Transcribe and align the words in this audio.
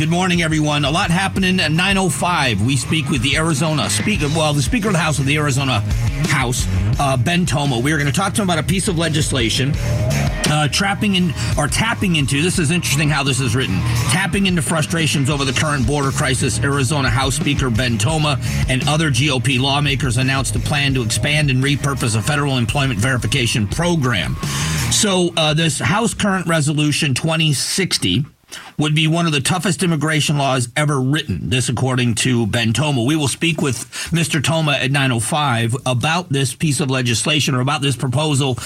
Good 0.00 0.08
morning, 0.08 0.40
everyone. 0.40 0.86
A 0.86 0.90
lot 0.90 1.10
happening 1.10 1.60
at 1.60 1.72
9.05. 1.72 2.64
We 2.64 2.78
speak 2.78 3.10
with 3.10 3.20
the 3.20 3.36
Arizona 3.36 3.90
Speaker, 3.90 4.28
well, 4.34 4.54
the 4.54 4.62
Speaker 4.62 4.86
of 4.86 4.94
the 4.94 4.98
House 4.98 5.18
of 5.18 5.26
the 5.26 5.36
Arizona 5.36 5.80
House, 6.28 6.66
uh, 6.98 7.18
Ben 7.18 7.44
Toma. 7.44 7.78
We 7.78 7.92
are 7.92 7.98
going 7.98 8.10
to 8.10 8.18
talk 8.18 8.32
to 8.32 8.40
him 8.40 8.48
about 8.48 8.58
a 8.58 8.66
piece 8.66 8.88
of 8.88 8.96
legislation 8.96 9.74
uh, 9.76 10.68
trapping 10.68 11.16
in 11.16 11.34
or 11.58 11.68
tapping 11.68 12.16
into 12.16 12.40
this 12.40 12.58
is 12.58 12.70
interesting 12.70 13.10
how 13.10 13.22
this 13.22 13.40
is 13.40 13.54
written 13.54 13.78
tapping 14.08 14.46
into 14.46 14.62
frustrations 14.62 15.30
over 15.30 15.44
the 15.44 15.52
current 15.52 15.86
border 15.86 16.10
crisis 16.10 16.58
arizona 16.60 17.08
house 17.08 17.36
speaker 17.36 17.70
ben 17.70 17.96
toma 17.96 18.36
and 18.68 18.88
other 18.88 19.10
gop 19.10 19.60
lawmakers 19.60 20.16
announced 20.16 20.56
a 20.56 20.58
plan 20.58 20.92
to 20.92 21.02
expand 21.02 21.50
and 21.50 21.62
repurpose 21.62 22.16
a 22.16 22.22
federal 22.22 22.58
employment 22.58 22.98
verification 22.98 23.68
program 23.68 24.34
so 24.90 25.30
uh, 25.36 25.54
this 25.54 25.78
house 25.78 26.14
current 26.14 26.48
resolution 26.48 27.14
2060 27.14 28.24
would 28.78 28.94
be 28.94 29.06
one 29.06 29.26
of 29.26 29.32
the 29.32 29.40
toughest 29.40 29.82
immigration 29.82 30.38
laws 30.38 30.68
ever 30.76 31.00
written. 31.00 31.50
This, 31.50 31.68
according 31.68 32.14
to 32.16 32.46
Ben 32.46 32.72
Toma. 32.72 33.02
We 33.02 33.16
will 33.16 33.28
speak 33.28 33.60
with 33.60 33.78
Mr. 34.10 34.42
Toma 34.42 34.72
at 34.72 34.90
9:05 34.90 35.76
about 35.86 36.28
this 36.28 36.54
piece 36.54 36.80
of 36.80 36.90
legislation 36.90 37.54
or 37.54 37.60
about 37.60 37.82
this 37.82 37.96
proposal, 37.96 38.58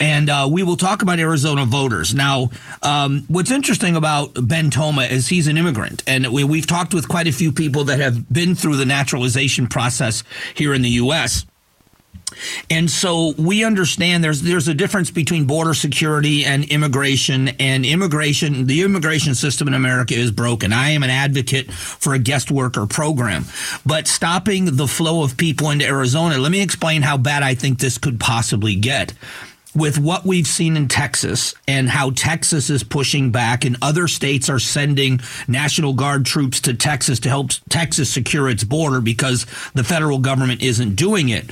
and 0.00 0.28
uh, 0.28 0.48
we 0.50 0.62
will 0.62 0.76
talk 0.76 1.02
about 1.02 1.18
Arizona 1.18 1.64
voters. 1.64 2.14
Now, 2.14 2.50
um, 2.82 3.24
what's 3.28 3.50
interesting 3.50 3.96
about 3.96 4.32
Ben 4.48 4.70
Toma 4.70 5.02
is 5.02 5.28
he's 5.28 5.46
an 5.46 5.56
immigrant, 5.56 6.02
and 6.06 6.28
we, 6.32 6.44
we've 6.44 6.66
talked 6.66 6.94
with 6.94 7.08
quite 7.08 7.26
a 7.26 7.32
few 7.32 7.52
people 7.52 7.84
that 7.84 8.00
have 8.00 8.32
been 8.32 8.54
through 8.54 8.76
the 8.76 8.86
naturalization 8.86 9.66
process 9.66 10.24
here 10.54 10.74
in 10.74 10.82
the 10.82 10.90
U.S. 10.90 11.46
And 12.70 12.90
so 12.90 13.34
we 13.38 13.64
understand 13.64 14.22
there's 14.22 14.42
there's 14.42 14.68
a 14.68 14.74
difference 14.74 15.10
between 15.10 15.46
border 15.46 15.74
security 15.74 16.44
and 16.44 16.64
immigration 16.64 17.48
and 17.60 17.84
immigration 17.84 18.66
the 18.66 18.82
immigration 18.82 19.34
system 19.34 19.68
in 19.68 19.74
America 19.74 20.14
is 20.14 20.30
broken. 20.30 20.72
I 20.72 20.90
am 20.90 21.02
an 21.02 21.10
advocate 21.10 21.72
for 21.72 22.14
a 22.14 22.18
guest 22.18 22.50
worker 22.50 22.86
program, 22.86 23.44
but 23.84 24.08
stopping 24.08 24.76
the 24.76 24.86
flow 24.86 25.22
of 25.22 25.36
people 25.36 25.70
into 25.70 25.86
Arizona, 25.86 26.38
let 26.38 26.52
me 26.52 26.62
explain 26.62 27.02
how 27.02 27.16
bad 27.16 27.42
I 27.42 27.54
think 27.54 27.78
this 27.78 27.98
could 27.98 28.20
possibly 28.20 28.74
get 28.76 29.14
with 29.74 29.98
what 29.98 30.24
we've 30.24 30.46
seen 30.46 30.76
in 30.76 30.88
Texas 30.88 31.54
and 31.66 31.88
how 31.88 32.10
Texas 32.10 32.68
is 32.68 32.82
pushing 32.82 33.30
back 33.30 33.64
and 33.64 33.76
other 33.80 34.06
states 34.06 34.50
are 34.50 34.58
sending 34.58 35.20
National 35.48 35.94
Guard 35.94 36.26
troops 36.26 36.60
to 36.60 36.74
Texas 36.74 37.20
to 37.20 37.28
help 37.28 37.52
Texas 37.68 38.10
secure 38.10 38.48
its 38.48 38.64
border 38.64 39.00
because 39.00 39.46
the 39.74 39.84
federal 39.84 40.18
government 40.18 40.62
isn't 40.62 40.94
doing 40.94 41.30
it 41.30 41.50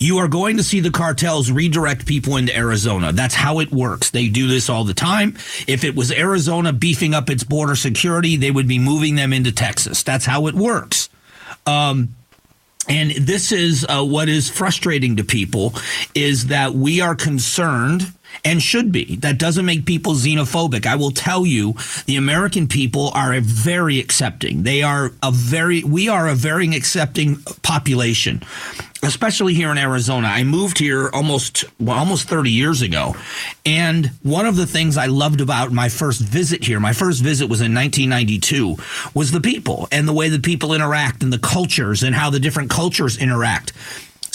you 0.00 0.16
are 0.16 0.28
going 0.28 0.56
to 0.56 0.62
see 0.62 0.80
the 0.80 0.90
cartels 0.90 1.50
redirect 1.50 2.06
people 2.06 2.36
into 2.36 2.56
Arizona. 2.56 3.12
That's 3.12 3.34
how 3.34 3.60
it 3.60 3.70
works. 3.70 4.10
They 4.10 4.28
do 4.28 4.48
this 4.48 4.70
all 4.70 4.84
the 4.84 4.94
time. 4.94 5.36
If 5.68 5.84
it 5.84 5.94
was 5.94 6.10
Arizona 6.10 6.72
beefing 6.72 7.14
up 7.14 7.28
its 7.28 7.44
border 7.44 7.76
security, 7.76 8.36
they 8.36 8.50
would 8.50 8.66
be 8.66 8.78
moving 8.78 9.14
them 9.14 9.34
into 9.34 9.52
Texas. 9.52 10.02
That's 10.02 10.24
how 10.24 10.46
it 10.46 10.54
works. 10.54 11.10
Um, 11.66 12.14
and 12.88 13.10
this 13.10 13.52
is 13.52 13.86
uh, 13.88 14.02
what 14.02 14.30
is 14.30 14.48
frustrating 14.48 15.16
to 15.16 15.24
people 15.24 15.74
is 16.14 16.46
that 16.46 16.72
we 16.72 17.02
are 17.02 17.14
concerned 17.14 18.12
and 18.44 18.62
should 18.62 18.92
be. 18.92 19.16
That 19.16 19.38
doesn't 19.38 19.66
make 19.66 19.84
people 19.84 20.14
xenophobic. 20.14 20.86
I 20.86 20.96
will 20.96 21.10
tell 21.10 21.46
you, 21.46 21.74
the 22.06 22.16
American 22.16 22.68
people 22.68 23.10
are 23.14 23.34
a 23.34 23.40
very 23.40 23.98
accepting. 23.98 24.62
They 24.62 24.82
are 24.82 25.12
a 25.22 25.30
very, 25.30 25.84
we 25.84 26.08
are 26.08 26.28
a 26.28 26.34
very 26.34 26.74
accepting 26.74 27.36
population 27.62 28.42
especially 29.02 29.54
here 29.54 29.70
in 29.70 29.78
Arizona. 29.78 30.28
I 30.28 30.44
moved 30.44 30.78
here 30.78 31.08
almost 31.12 31.64
well, 31.78 31.96
almost 31.96 32.28
30 32.28 32.50
years 32.50 32.82
ago. 32.82 33.16
And 33.64 34.10
one 34.22 34.46
of 34.46 34.56
the 34.56 34.66
things 34.66 34.96
I 34.96 35.06
loved 35.06 35.40
about 35.40 35.72
my 35.72 35.88
first 35.88 36.20
visit 36.20 36.64
here, 36.64 36.80
my 36.80 36.92
first 36.92 37.22
visit 37.22 37.48
was 37.48 37.60
in 37.60 37.74
1992, 37.74 38.76
was 39.14 39.30
the 39.30 39.40
people 39.40 39.88
and 39.90 40.06
the 40.06 40.12
way 40.12 40.28
the 40.28 40.38
people 40.38 40.74
interact 40.74 41.22
and 41.22 41.32
the 41.32 41.38
cultures 41.38 42.02
and 42.02 42.14
how 42.14 42.30
the 42.30 42.40
different 42.40 42.70
cultures 42.70 43.16
interact. 43.16 43.72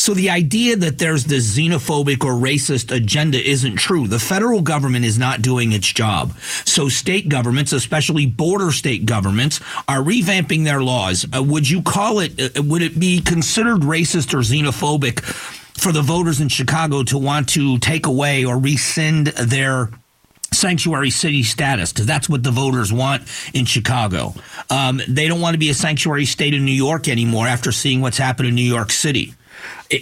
So 0.06 0.14
the 0.14 0.30
idea 0.30 0.76
that 0.76 1.00
there's 1.00 1.24
this 1.24 1.58
xenophobic 1.58 2.24
or 2.24 2.34
racist 2.34 2.96
agenda 2.96 3.44
isn't 3.44 3.78
true. 3.78 4.08
The 4.08 4.20
federal 4.20 4.62
government 4.62 5.04
is 5.04 5.18
not 5.18 5.42
doing 5.42 5.72
its 5.72 5.88
job. 5.92 6.38
So 6.64 6.90
state 6.90 7.28
governments, 7.28 7.74
especially 7.74 8.28
border 8.28 8.72
state 8.72 9.08
governments, 9.08 9.60
are 9.88 10.04
revamping 10.04 10.64
their 10.64 10.84
laws. 10.84 11.26
Uh, 11.36 11.42
would 11.42 11.68
you 11.68 11.82
call 11.82 12.20
it, 12.20 12.40
uh, 12.40 12.62
would 12.62 12.84
it 12.84 13.00
be 13.00 13.20
considered 13.20 13.80
racist 13.80 14.36
or 14.36 14.42
xenophobic 14.42 15.22
for 15.24 15.92
the 15.92 16.04
voters 16.04 16.40
in 16.40 16.50
Chicago 16.50 17.02
to 17.02 17.18
want 17.18 17.50
to 17.50 17.80
take 17.80 18.06
away 18.06 18.46
or 18.46 18.60
rescind 18.60 19.26
their 19.26 19.90
sanctuary 20.54 21.10
city 21.10 21.42
status 21.42 21.92
because 21.92 22.06
that's 22.06 22.30
what 22.30 22.44
the 22.44 22.52
voters 22.52 22.94
want 22.94 23.24
in 23.56 23.66
Chicago. 23.66 24.36
Um, 24.70 25.02
they 25.08 25.28
don't 25.28 25.42
want 25.42 25.56
to 25.56 25.60
be 25.60 25.72
a 25.72 25.74
sanctuary 25.74 26.26
state 26.26 26.54
in 26.54 26.64
New 26.64 26.72
York 26.72 27.08
anymore 27.08 27.48
after 27.48 27.72
seeing 27.72 28.02
what's 28.02 28.20
happened 28.20 28.50
in 28.50 28.54
New 28.54 28.62
York 28.62 28.92
City 28.92 29.34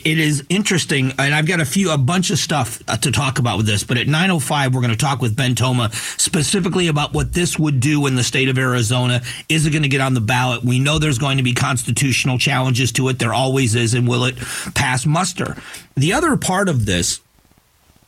it 0.06 0.20
is 0.20 0.44
interesting, 0.50 1.14
and 1.18 1.34
I've 1.34 1.46
got 1.46 1.60
a 1.60 1.66
few, 1.66 1.92
a 1.92 1.98
bunch 1.98 2.30
of 2.30 2.38
stuff 2.38 2.82
uh, 2.88 2.98
to 2.98 3.12
talk 3.12 3.40
about 3.40 3.58
with 3.58 3.66
this. 3.66 3.84
But 3.84 3.98
at 3.98 4.08
9:05, 4.08 4.74
we're 4.74 4.82
going 4.82 4.92
to 4.92 4.98
talk 4.98 5.22
with 5.22 5.36
Ben 5.36 5.56
Toma 5.56 5.92
specifically 6.18 6.88
about 6.88 7.14
what 7.14 7.34
this 7.34 7.58
would 7.58 7.80
do 7.80 8.06
in 8.08 8.16
the 8.16 8.24
state 8.24 8.50
of 8.50 8.58
Arizona. 8.58 9.22
Is 9.50 9.66
it 9.66 9.72
going 9.72 9.84
to 9.84 9.90
get 9.90 10.02
on 10.02 10.14
the 10.14 10.22
ballot? 10.22 10.64
We 10.64 10.80
know 10.80 11.00
there's 11.00 11.18
going 11.18 11.38
to 11.38 11.44
be 11.44 11.54
constitutional 11.54 12.38
challenges 12.38 12.92
to 12.94 13.08
it. 13.10 13.20
There 13.20 13.34
always 13.34 13.76
is, 13.76 13.94
and 13.94 14.08
will 14.08 14.26
it 14.26 14.38
pass 14.76 15.06
muster? 15.06 15.58
The 15.96 16.14
other 16.14 16.38
part 16.38 16.70
of 16.70 16.86
this 16.86 17.22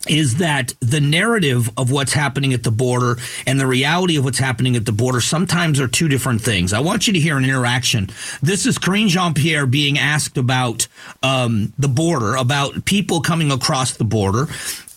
is 0.08 0.38
that 0.38 0.74
the 0.80 1.02
narrative 1.02 1.70
of 1.78 1.92
what's 1.92 2.14
happening 2.14 2.54
at 2.54 2.64
the 2.64 2.72
border 2.72 3.18
and 3.46 3.60
the 3.60 3.68
reality 3.68 4.18
of 4.18 4.24
what's 4.24 4.40
happening 4.40 4.76
at 4.76 4.86
the 4.86 4.92
border 4.92 5.22
sometimes 5.22 5.80
are 5.80 5.88
two 5.88 6.08
different 6.08 6.42
things. 6.42 6.74
I 6.74 6.80
want 6.80 7.08
you 7.08 7.14
to 7.14 7.20
hear 7.20 7.38
an 7.38 7.44
interaction. 7.44 8.10
This 8.42 8.66
is 8.66 8.78
Karine 8.78 9.08
Jean 9.08 9.34
Pierre 9.34 9.66
being 9.66 9.98
asked 9.98 10.38
about 10.38 10.88
um, 11.24 11.74
the 11.78 11.88
border, 11.88 12.36
about 12.36 12.86
people 12.86 13.22
coming 13.22 13.52
across 13.52 13.94
the 13.94 14.04
border. 14.04 14.48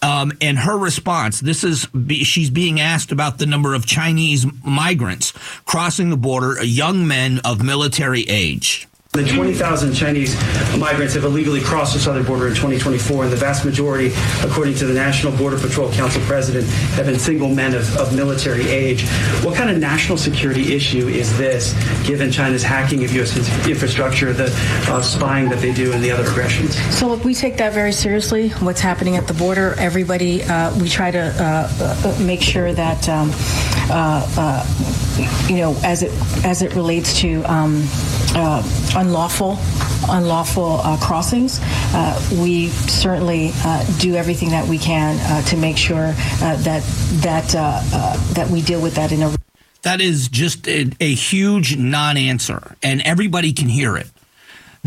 Um, 0.01 0.33
and 0.41 0.57
her 0.59 0.79
response 0.79 1.41
this 1.41 1.65
is 1.65 1.89
she's 2.23 2.51
being 2.51 2.79
asked 2.79 3.11
about 3.11 3.39
the 3.39 3.47
number 3.47 3.75
of 3.75 3.85
Chinese 3.85 4.47
migrants 4.65 5.33
crossing 5.65 6.11
the 6.11 6.17
border, 6.17 6.63
young 6.63 7.09
men 7.09 7.41
of 7.45 7.65
military 7.65 8.23
age. 8.29 8.87
The 9.19 9.27
20,000 9.27 9.95
Chinese 9.95 10.37
migrants 10.79 11.15
have 11.15 11.25
illegally 11.25 11.61
crossed 11.61 11.93
the 11.93 11.99
southern 11.99 12.23
border 12.23 12.47
in 12.47 12.55
2024, 12.55 13.25
and 13.25 13.33
the 13.33 13.37
vast 13.37 13.65
majority, 13.65 14.13
according 14.45 14.77
to 14.77 14.87
the 14.87 14.95
National 14.95 15.37
Border 15.37 15.59
Patrol 15.59 15.91
Council 15.91 16.23
president, 16.23 16.69
have 16.95 17.07
been 17.07 17.19
single 17.19 17.53
men 17.53 17.75
of, 17.75 17.97
of 17.97 18.15
military 18.15 18.69
age. 18.69 19.09
What 19.43 19.57
kind 19.57 19.71
of 19.71 19.79
national 19.79 20.19
security 20.19 20.73
issue 20.73 21.09
is 21.09 21.37
this, 21.37 21.75
given 22.07 22.31
China's 22.31 22.63
hacking 22.63 23.03
of 23.03 23.13
U.S. 23.13 23.37
infrastructure, 23.67 24.33
the 24.33 24.53
uh, 24.89 25.03
spying 25.03 25.49
that 25.49 25.59
they 25.59 25.75
do, 25.75 25.93
and 25.93 26.01
the 26.01 26.13
other 26.13 26.23
aggressions? 26.23 26.77
So, 26.97 27.09
look, 27.09 27.25
we 27.25 27.35
take 27.35 27.57
that 27.57 27.73
very 27.73 27.91
seriously. 27.91 28.51
What's 28.51 28.81
happening 28.81 29.17
at 29.17 29.27
the 29.27 29.35
border, 29.35 29.75
everybody, 29.81 30.45
uh, 30.45 30.79
we 30.79 30.89
try 30.89 31.11
to 31.11 31.19
uh, 31.19 31.69
uh 32.05 32.23
make 32.23 32.41
sure 32.41 32.73
that, 32.73 33.09
um, 33.09 33.33
uh, 33.91 34.25
uh, 34.39 35.49
you 35.49 35.57
know, 35.57 35.77
as 35.83 36.05
it 36.05 36.13
as 36.45 36.63
it 36.63 36.77
relates 36.77 37.19
to. 37.23 37.43
Um, 37.53 37.83
unlawful 38.35 39.59
unlawful 40.11 40.81
uh, 40.83 40.97
crossings, 40.99 41.61
uh, 41.95 42.21
we 42.41 42.69
certainly 42.69 43.51
uh, 43.65 43.85
do 43.99 44.15
everything 44.15 44.51
that 44.51 44.67
we 44.67 44.79
can 44.79 45.19
uh, 45.21 45.43
to 45.43 45.57
make 45.57 45.77
sure 45.77 46.09
uh, 46.09 46.57
that 46.63 46.83
that 47.23 47.55
uh, 47.55 48.17
that 48.35 48.49
we 48.51 48.63
deal 48.63 48.81
with 48.81 48.95
that 48.95 49.13
in 49.13 49.23
a. 49.23 49.35
That 49.83 50.01
is 50.01 50.29
just 50.29 50.67
a, 50.69 50.91
a 51.01 51.15
huge 51.15 51.77
non-answer, 51.77 52.77
and 52.83 53.01
everybody 53.03 53.53
can 53.53 53.69
hear 53.69 53.97
it 53.97 54.09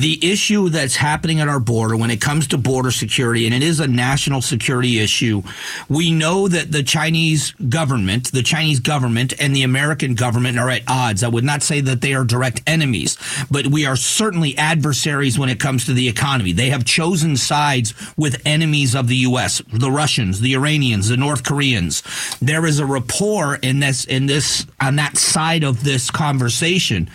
the 0.01 0.31
issue 0.31 0.69
that's 0.69 0.95
happening 0.95 1.39
at 1.39 1.47
our 1.47 1.59
border 1.59 1.95
when 1.95 2.09
it 2.09 2.19
comes 2.19 2.47
to 2.47 2.57
border 2.57 2.89
security, 2.89 3.45
and 3.45 3.53
it 3.53 3.62
is 3.62 3.79
a 3.79 3.88
national 3.88 4.41
security 4.41 5.00
issue, 5.00 5.44
we 5.88 6.12
know 6.12 6.47
that 6.47 6.72
the 6.72 6.81
Chinese 6.81 7.51
government, 7.69 8.31
the 8.31 8.41
Chinese 8.41 8.79
government 8.79 9.34
and 9.40 9.56
the 9.56 9.61
American 9.61 10.16
government 10.16 10.57
are 10.57 10.72
at 10.72 10.81
odds. 10.88 11.23
I 11.23 11.28
would 11.28 11.44
not 11.44 11.61
say 11.61 11.81
that 11.81 12.01
they 12.01 12.16
are 12.16 12.23
direct 12.23 12.64
enemies, 12.66 13.16
but 13.52 13.67
we 13.67 13.85
are 13.85 13.96
certainly 13.96 14.58
adversaries 14.58 15.37
when 15.37 15.49
it 15.49 15.59
comes 15.59 15.85
to 15.85 15.93
the 15.93 16.09
economy. 16.09 16.52
They 16.52 16.70
have 16.70 16.84
chosen 16.84 17.37
sides 17.37 17.93
with 18.17 18.41
enemies 18.43 18.96
of 18.96 19.08
the 19.08 19.17
U.S., 19.17 19.61
the 19.72 19.91
Russians, 19.91 20.41
the 20.41 20.55
Iranians, 20.55 21.09
the 21.09 21.17
North 21.17 21.43
Koreans. 21.43 22.02
There 22.41 22.66
is 22.66 22.79
a 22.79 22.87
rapport 22.87 23.55
in 23.55 23.81
this, 23.81 24.05
in 24.05 24.26
this, 24.26 24.66
on 24.79 24.96
that 24.96 25.17
side 25.17 25.64
of 25.64 25.84
this 25.84 26.09
conversation 26.09 27.08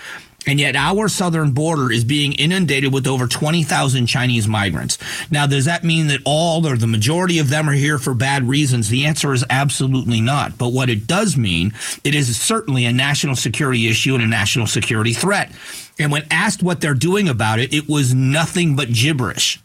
and 0.46 0.60
yet 0.60 0.76
our 0.76 1.08
southern 1.08 1.50
border 1.50 1.90
is 1.90 2.04
being 2.04 2.32
inundated 2.32 2.92
with 2.92 3.06
over 3.06 3.26
20,000 3.26 4.06
Chinese 4.06 4.46
migrants. 4.46 4.98
Now, 5.30 5.46
does 5.46 5.64
that 5.64 5.84
mean 5.84 6.06
that 6.06 6.20
all 6.24 6.66
or 6.66 6.76
the 6.76 6.86
majority 6.86 7.38
of 7.38 7.48
them 7.48 7.68
are 7.68 7.72
here 7.72 7.98
for 7.98 8.14
bad 8.14 8.44
reasons? 8.44 8.88
The 8.88 9.06
answer 9.06 9.32
is 9.32 9.44
absolutely 9.50 10.20
not. 10.20 10.56
But 10.56 10.68
what 10.68 10.88
it 10.88 11.06
does 11.06 11.36
mean, 11.36 11.72
it 12.04 12.14
is 12.14 12.36
certainly 12.36 12.84
a 12.84 12.92
national 12.92 13.36
security 13.36 13.88
issue 13.88 14.14
and 14.14 14.22
a 14.22 14.28
national 14.28 14.66
security 14.66 15.12
threat. 15.12 15.50
And 15.98 16.12
when 16.12 16.26
asked 16.30 16.62
what 16.62 16.80
they're 16.80 16.94
doing 16.94 17.28
about 17.28 17.58
it, 17.58 17.74
it 17.74 17.88
was 17.88 18.14
nothing 18.14 18.76
but 18.76 18.92
gibberish. 18.92 19.60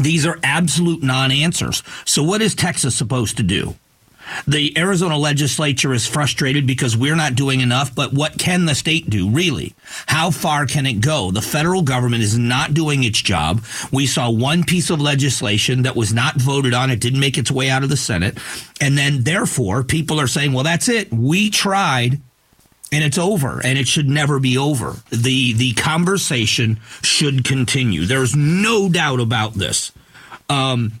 These 0.00 0.26
are 0.26 0.38
absolute 0.42 1.02
non 1.02 1.30
answers. 1.30 1.82
So, 2.04 2.22
what 2.22 2.42
is 2.42 2.54
Texas 2.54 2.96
supposed 2.96 3.36
to 3.36 3.42
do? 3.42 3.76
The 4.46 4.76
Arizona 4.78 5.16
legislature 5.16 5.92
is 5.92 6.06
frustrated 6.06 6.66
because 6.66 6.96
we're 6.96 7.16
not 7.16 7.34
doing 7.34 7.60
enough, 7.60 7.94
but 7.94 8.12
what 8.12 8.38
can 8.38 8.66
the 8.66 8.74
state 8.74 9.08
do, 9.08 9.28
really? 9.30 9.74
How 10.06 10.30
far 10.30 10.66
can 10.66 10.86
it 10.86 11.00
go? 11.00 11.30
The 11.30 11.42
federal 11.42 11.82
government 11.82 12.22
is 12.22 12.38
not 12.38 12.74
doing 12.74 13.04
its 13.04 13.20
job. 13.20 13.62
We 13.92 14.06
saw 14.06 14.30
one 14.30 14.64
piece 14.64 14.90
of 14.90 15.00
legislation 15.00 15.82
that 15.82 15.96
was 15.96 16.12
not 16.12 16.36
voted 16.36 16.74
on. 16.74 16.90
It 16.90 17.00
didn't 17.00 17.20
make 17.20 17.38
its 17.38 17.50
way 17.50 17.70
out 17.70 17.82
of 17.82 17.90
the 17.90 17.96
Senate. 17.96 18.38
And 18.80 18.96
then, 18.98 19.22
therefore, 19.22 19.82
people 19.84 20.20
are 20.20 20.26
saying, 20.26 20.52
well, 20.52 20.64
that's 20.64 20.88
it. 20.88 21.12
We 21.12 21.50
tried 21.50 22.20
and 22.92 23.02
it's 23.02 23.18
over 23.18 23.60
and 23.64 23.76
it 23.76 23.88
should 23.88 24.08
never 24.08 24.38
be 24.38 24.56
over. 24.56 24.96
The 25.10 25.52
the 25.54 25.72
conversation 25.72 26.80
should 27.02 27.44
continue. 27.44 28.04
There's 28.04 28.36
no 28.36 28.88
doubt 28.88 29.20
about 29.20 29.54
this. 29.54 29.90
Um, 30.48 31.00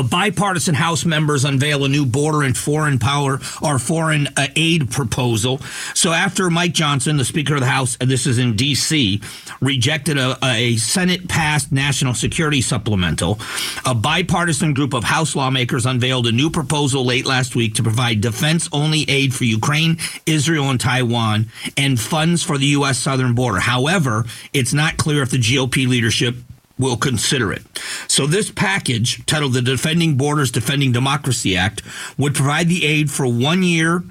bipartisan 0.00 0.74
House 0.74 1.04
members 1.04 1.44
unveil 1.44 1.84
a 1.84 1.88
new 1.88 2.06
border 2.06 2.42
and 2.42 2.56
foreign 2.56 2.98
power 2.98 3.40
or 3.60 3.78
foreign 3.78 4.28
uh, 4.36 4.46
aid 4.56 4.90
proposal. 4.90 5.58
So 5.94 6.12
after 6.12 6.48
Mike 6.48 6.72
Johnson, 6.72 7.16
the 7.16 7.24
Speaker 7.24 7.54
of 7.54 7.60
the 7.60 7.66
House, 7.66 7.96
this 8.00 8.26
is 8.26 8.38
in 8.38 8.56
D.C., 8.56 9.20
rejected 9.60 10.16
a, 10.18 10.38
a 10.42 10.76
Senate 10.76 11.28
passed 11.28 11.72
national 11.72 12.14
security 12.14 12.60
supplemental, 12.62 13.38
a 13.84 13.94
bipartisan 13.94 14.72
group 14.72 14.94
of 14.94 15.04
House 15.04 15.36
lawmakers 15.36 15.84
unveiled 15.84 16.26
a 16.26 16.32
new 16.32 16.48
proposal 16.48 17.04
late 17.04 17.26
last 17.26 17.56
week 17.56 17.74
to 17.74 17.82
provide 17.82 18.20
defense 18.20 18.68
only 18.72 19.04
aid 19.10 19.34
for 19.34 19.44
Ukraine, 19.44 19.98
Israel, 20.26 20.70
and 20.70 20.80
Taiwan, 20.80 21.46
and 21.76 21.98
funds 21.98 22.42
for 22.42 22.56
the 22.56 22.66
U.S. 22.66 22.98
southern 22.98 23.34
border. 23.34 23.58
However, 23.58 24.24
it's 24.52 24.72
not 24.72 24.96
clear 24.96 25.22
if 25.22 25.30
the 25.30 25.38
GOP 25.38 25.88
leadership 25.88 26.36
will 26.82 26.96
consider 26.96 27.52
it. 27.52 27.62
So 28.08 28.26
this 28.26 28.50
package, 28.50 29.24
titled 29.26 29.54
the 29.54 29.62
Defending 29.62 30.16
Borders, 30.16 30.50
Defending 30.50 30.92
Democracy 30.92 31.56
Act, 31.56 31.82
would 32.18 32.34
provide 32.34 32.68
the 32.68 32.84
aid 32.84 33.10
for 33.10 33.26
one 33.26 33.62
year 33.62 34.02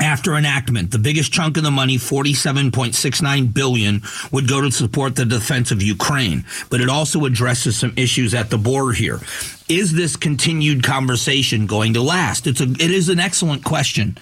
after 0.00 0.34
enactment, 0.34 0.90
the 0.90 0.98
biggest 0.98 1.32
chunk 1.32 1.58
of 1.58 1.64
the 1.64 1.70
money, 1.70 1.98
47.69 1.98 3.52
billion, 3.52 4.02
would 4.30 4.48
go 4.48 4.62
to 4.62 4.70
support 4.70 5.16
the 5.16 5.26
defense 5.26 5.70
of 5.70 5.82
Ukraine, 5.82 6.44
but 6.70 6.80
it 6.80 6.88
also 6.88 7.26
addresses 7.26 7.76
some 7.76 7.92
issues 7.96 8.32
at 8.32 8.48
the 8.48 8.56
border 8.56 8.92
here. 8.92 9.20
Is 9.68 9.92
this 9.92 10.16
continued 10.16 10.82
conversation 10.82 11.66
going 11.66 11.92
to 11.94 12.02
last? 12.02 12.46
It's 12.46 12.60
a 12.60 12.64
it 12.64 12.90
is 12.90 13.10
an 13.10 13.20
excellent 13.20 13.64
question 13.64 14.16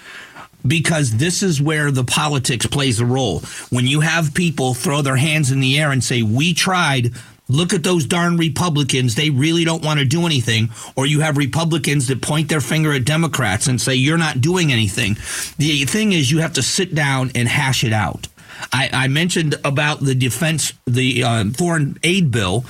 because 0.67 1.17
this 1.17 1.41
is 1.41 1.61
where 1.61 1.89
the 1.89 2.03
politics 2.03 2.65
plays 2.65 2.99
a 2.99 3.05
role. 3.05 3.39
When 3.69 3.87
you 3.87 4.01
have 4.01 4.33
people 4.33 4.73
throw 4.73 5.01
their 5.01 5.15
hands 5.15 5.51
in 5.51 5.61
the 5.61 5.79
air 5.79 5.91
and 5.91 6.03
say, 6.03 6.21
"We 6.21 6.53
tried, 6.53 7.13
look 7.51 7.73
at 7.73 7.83
those 7.83 8.05
darn 8.05 8.37
Republicans. 8.37 9.15
They 9.15 9.29
really 9.29 9.63
don't 9.63 9.83
want 9.83 9.99
to 9.99 10.05
do 10.05 10.25
anything. 10.25 10.69
Or 10.95 11.05
you 11.05 11.19
have 11.21 11.37
Republicans 11.37 12.07
that 12.07 12.21
point 12.21 12.49
their 12.49 12.61
finger 12.61 12.93
at 12.93 13.05
Democrats 13.05 13.67
and 13.67 13.79
say, 13.79 13.95
you're 13.95 14.17
not 14.17 14.41
doing 14.41 14.71
anything. 14.71 15.15
The 15.57 15.85
thing 15.85 16.13
is, 16.13 16.31
you 16.31 16.39
have 16.39 16.53
to 16.53 16.63
sit 16.63 16.95
down 16.95 17.31
and 17.35 17.47
hash 17.47 17.83
it 17.83 17.93
out. 17.93 18.27
I, 18.71 18.89
I 18.93 19.07
mentioned 19.07 19.55
about 19.65 19.99
the 20.01 20.15
defense, 20.15 20.73
the 20.85 21.23
uh, 21.23 21.45
foreign 21.57 21.97
aid 22.03 22.31
bill 22.31 22.65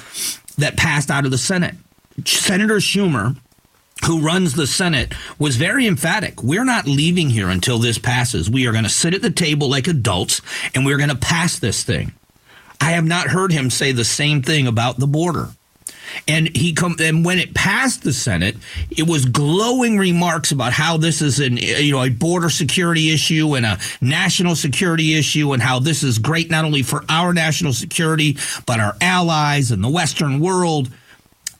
that 0.57 0.77
passed 0.77 1.11
out 1.11 1.25
of 1.25 1.31
the 1.31 1.37
Senate. 1.37 1.75
Senator 2.25 2.77
Schumer, 2.77 3.37
who 4.05 4.21
runs 4.21 4.53
the 4.53 4.67
Senate, 4.67 5.13
was 5.37 5.57
very 5.57 5.87
emphatic. 5.87 6.41
We're 6.43 6.65
not 6.65 6.87
leaving 6.87 7.29
here 7.29 7.49
until 7.49 7.77
this 7.77 7.97
passes. 7.97 8.49
We 8.49 8.67
are 8.67 8.71
going 8.71 8.83
to 8.83 8.89
sit 8.89 9.13
at 9.13 9.21
the 9.21 9.31
table 9.31 9.69
like 9.69 9.87
adults 9.87 10.41
and 10.73 10.85
we're 10.85 10.97
going 10.97 11.09
to 11.09 11.15
pass 11.15 11.59
this 11.59 11.83
thing. 11.83 12.13
I 12.81 12.91
have 12.91 13.05
not 13.05 13.27
heard 13.27 13.51
him 13.51 13.69
say 13.69 13.91
the 13.91 14.03
same 14.03 14.41
thing 14.41 14.65
about 14.65 14.97
the 14.97 15.07
border. 15.07 15.49
And 16.27 16.53
he 16.55 16.73
come 16.73 16.95
and 16.99 17.23
when 17.23 17.39
it 17.39 17.53
passed 17.53 18.03
the 18.03 18.11
Senate, 18.11 18.57
it 18.89 19.07
was 19.07 19.25
glowing 19.25 19.97
remarks 19.97 20.51
about 20.51 20.73
how 20.73 20.97
this 20.97 21.21
is 21.21 21.39
an 21.39 21.55
you 21.57 21.93
know 21.93 22.03
a 22.03 22.09
border 22.09 22.49
security 22.49 23.13
issue 23.13 23.55
and 23.55 23.65
a 23.65 23.79
national 24.01 24.55
security 24.55 25.17
issue 25.17 25.53
and 25.53 25.61
how 25.61 25.79
this 25.79 26.03
is 26.03 26.17
great 26.17 26.49
not 26.49 26.65
only 26.65 26.83
for 26.83 27.05
our 27.07 27.33
national 27.33 27.71
security 27.71 28.37
but 28.65 28.79
our 28.79 28.95
allies 28.99 29.71
and 29.71 29.83
the 29.83 29.89
Western 29.89 30.41
world. 30.41 30.89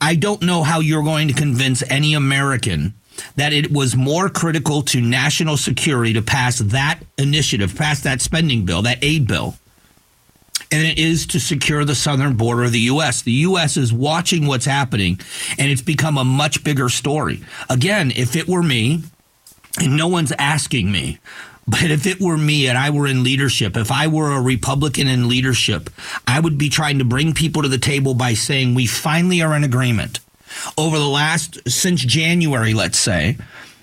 I 0.02 0.16
don't 0.16 0.42
know 0.42 0.64
how 0.64 0.80
you're 0.80 1.04
going 1.04 1.28
to 1.28 1.34
convince 1.34 1.84
any 1.90 2.16
American 2.16 2.96
that 3.36 3.54
it 3.54 3.72
was 3.72 3.96
more 3.96 4.30
critical 4.30 4.82
to 4.82 5.00
national 5.00 5.56
security 5.56 6.14
to 6.14 6.24
pass 6.24 6.58
that 6.58 7.00
initiative, 7.18 7.76
pass 7.76 8.02
that 8.02 8.20
spending 8.20 8.66
bill, 8.66 8.82
that 8.82 8.98
aid 9.04 9.28
bill, 9.28 9.56
and 10.72 10.86
it 10.86 10.98
is 10.98 11.26
to 11.28 11.40
secure 11.40 11.84
the 11.84 11.96
southern 11.96 12.36
border 12.36 12.64
of 12.64 12.72
the 12.72 12.80
U.S. 12.80 13.22
The 13.22 13.32
U.S. 13.32 13.78
is 13.78 13.92
watching 13.92 14.48
what's 14.48 14.66
happening, 14.66 15.20
and 15.58 15.70
it's 15.70 15.82
become 15.82 16.18
a 16.18 16.24
much 16.24 16.64
bigger 16.64 16.90
story. 16.90 17.44
Again, 17.70 18.12
if 18.16 18.36
it 18.36 18.48
were 18.48 18.64
me, 18.64 19.04
and 19.80 19.98
no 19.98 20.08
one's 20.08 20.32
asking 20.34 20.92
me, 20.92 21.20
but 21.68 21.92
if 21.92 22.06
it 22.06 22.20
were 22.20 22.38
me 22.38 22.68
and 22.68 22.78
I 22.78 22.90
were 22.90 23.08
in 23.08 23.24
leadership, 23.24 23.78
if 23.78 23.92
I 23.92 24.08
were 24.08 24.32
a 24.32 24.42
Republican 24.42 25.08
in 25.08 25.30
leadership, 25.30 25.90
I 26.28 26.40
would 26.40 26.58
be 26.58 26.70
trying 26.70 27.00
to 27.00 27.06
bring 27.06 27.34
people 27.34 27.62
to 27.62 27.68
the 27.68 27.78
table 27.78 28.14
by 28.14 28.34
saying, 28.34 28.74
we 28.74 28.88
finally 28.88 29.42
are 29.42 29.56
in 29.56 29.64
agreement. 29.64 30.20
Over 30.78 30.98
the 30.98 31.08
last, 31.08 31.60
since 31.70 32.02
January, 32.02 32.74
let's 32.74 32.98
say, 32.98 33.38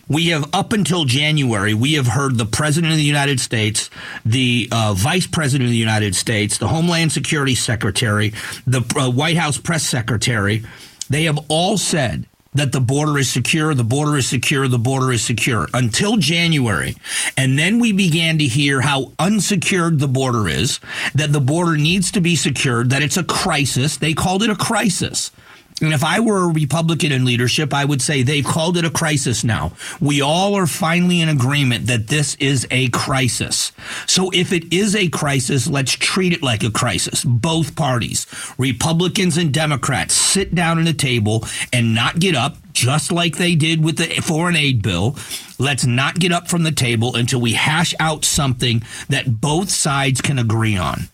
we 0.08 0.28
have 0.28 0.48
up 0.54 0.72
until 0.72 1.04
January, 1.04 1.74
we 1.74 1.94
have 1.94 2.06
heard 2.06 2.38
the 2.38 2.46
President 2.46 2.92
of 2.92 2.98
the 2.98 3.04
United 3.04 3.40
States, 3.40 3.90
the 4.24 4.68
uh, 4.72 4.94
Vice 4.96 5.26
President 5.26 5.66
of 5.66 5.70
the 5.70 5.76
United 5.76 6.14
States, 6.14 6.58
the 6.58 6.68
Homeland 6.68 7.12
Security 7.12 7.54
Secretary, 7.54 8.32
the 8.66 8.82
uh, 8.96 9.10
White 9.10 9.36
House 9.36 9.58
Press 9.58 9.84
Secretary. 9.84 10.64
They 11.10 11.24
have 11.24 11.38
all 11.48 11.76
said 11.76 12.26
that 12.54 12.72
the 12.72 12.80
border 12.80 13.18
is 13.18 13.30
secure, 13.30 13.74
the 13.74 13.84
border 13.84 14.16
is 14.16 14.26
secure, 14.26 14.66
the 14.66 14.78
border 14.78 15.12
is 15.12 15.24
secure 15.24 15.68
until 15.74 16.16
January. 16.16 16.96
And 17.36 17.58
then 17.58 17.78
we 17.78 17.92
began 17.92 18.38
to 18.38 18.44
hear 18.44 18.80
how 18.80 19.12
unsecured 19.18 20.00
the 20.00 20.08
border 20.08 20.48
is, 20.48 20.80
that 21.14 21.32
the 21.32 21.40
border 21.40 21.76
needs 21.76 22.10
to 22.12 22.20
be 22.20 22.34
secured, 22.34 22.90
that 22.90 23.02
it's 23.02 23.18
a 23.18 23.24
crisis. 23.24 23.98
They 23.98 24.14
called 24.14 24.42
it 24.42 24.50
a 24.50 24.56
crisis. 24.56 25.30
And 25.80 25.92
if 25.92 26.02
I 26.02 26.20
were 26.20 26.44
a 26.44 26.52
Republican 26.52 27.12
in 27.12 27.24
leadership, 27.24 27.72
I 27.72 27.84
would 27.84 28.02
say 28.02 28.22
they've 28.22 28.44
called 28.44 28.76
it 28.76 28.84
a 28.84 28.90
crisis 28.90 29.44
now. 29.44 29.72
We 30.00 30.20
all 30.20 30.54
are 30.54 30.66
finally 30.66 31.20
in 31.20 31.28
agreement 31.28 31.86
that 31.86 32.08
this 32.08 32.34
is 32.36 32.66
a 32.70 32.88
crisis. 32.88 33.72
So 34.06 34.30
if 34.32 34.52
it 34.52 34.72
is 34.72 34.96
a 34.96 35.08
crisis, 35.08 35.68
let's 35.68 35.92
treat 35.92 36.32
it 36.32 36.42
like 36.42 36.64
a 36.64 36.70
crisis. 36.70 37.24
Both 37.24 37.76
parties, 37.76 38.26
Republicans 38.58 39.36
and 39.36 39.54
Democrats, 39.54 40.14
sit 40.14 40.54
down 40.54 40.80
at 40.80 40.88
a 40.88 40.94
table 40.94 41.44
and 41.72 41.94
not 41.94 42.18
get 42.18 42.34
up, 42.34 42.56
just 42.72 43.12
like 43.12 43.36
they 43.36 43.54
did 43.54 43.84
with 43.84 43.98
the 43.98 44.20
foreign 44.20 44.56
aid 44.56 44.82
bill. 44.82 45.16
Let's 45.58 45.86
not 45.86 46.18
get 46.18 46.32
up 46.32 46.48
from 46.48 46.64
the 46.64 46.72
table 46.72 47.14
until 47.14 47.40
we 47.40 47.52
hash 47.52 47.94
out 48.00 48.24
something 48.24 48.82
that 49.08 49.40
both 49.40 49.70
sides 49.70 50.20
can 50.20 50.38
agree 50.38 50.76
on. 50.76 51.08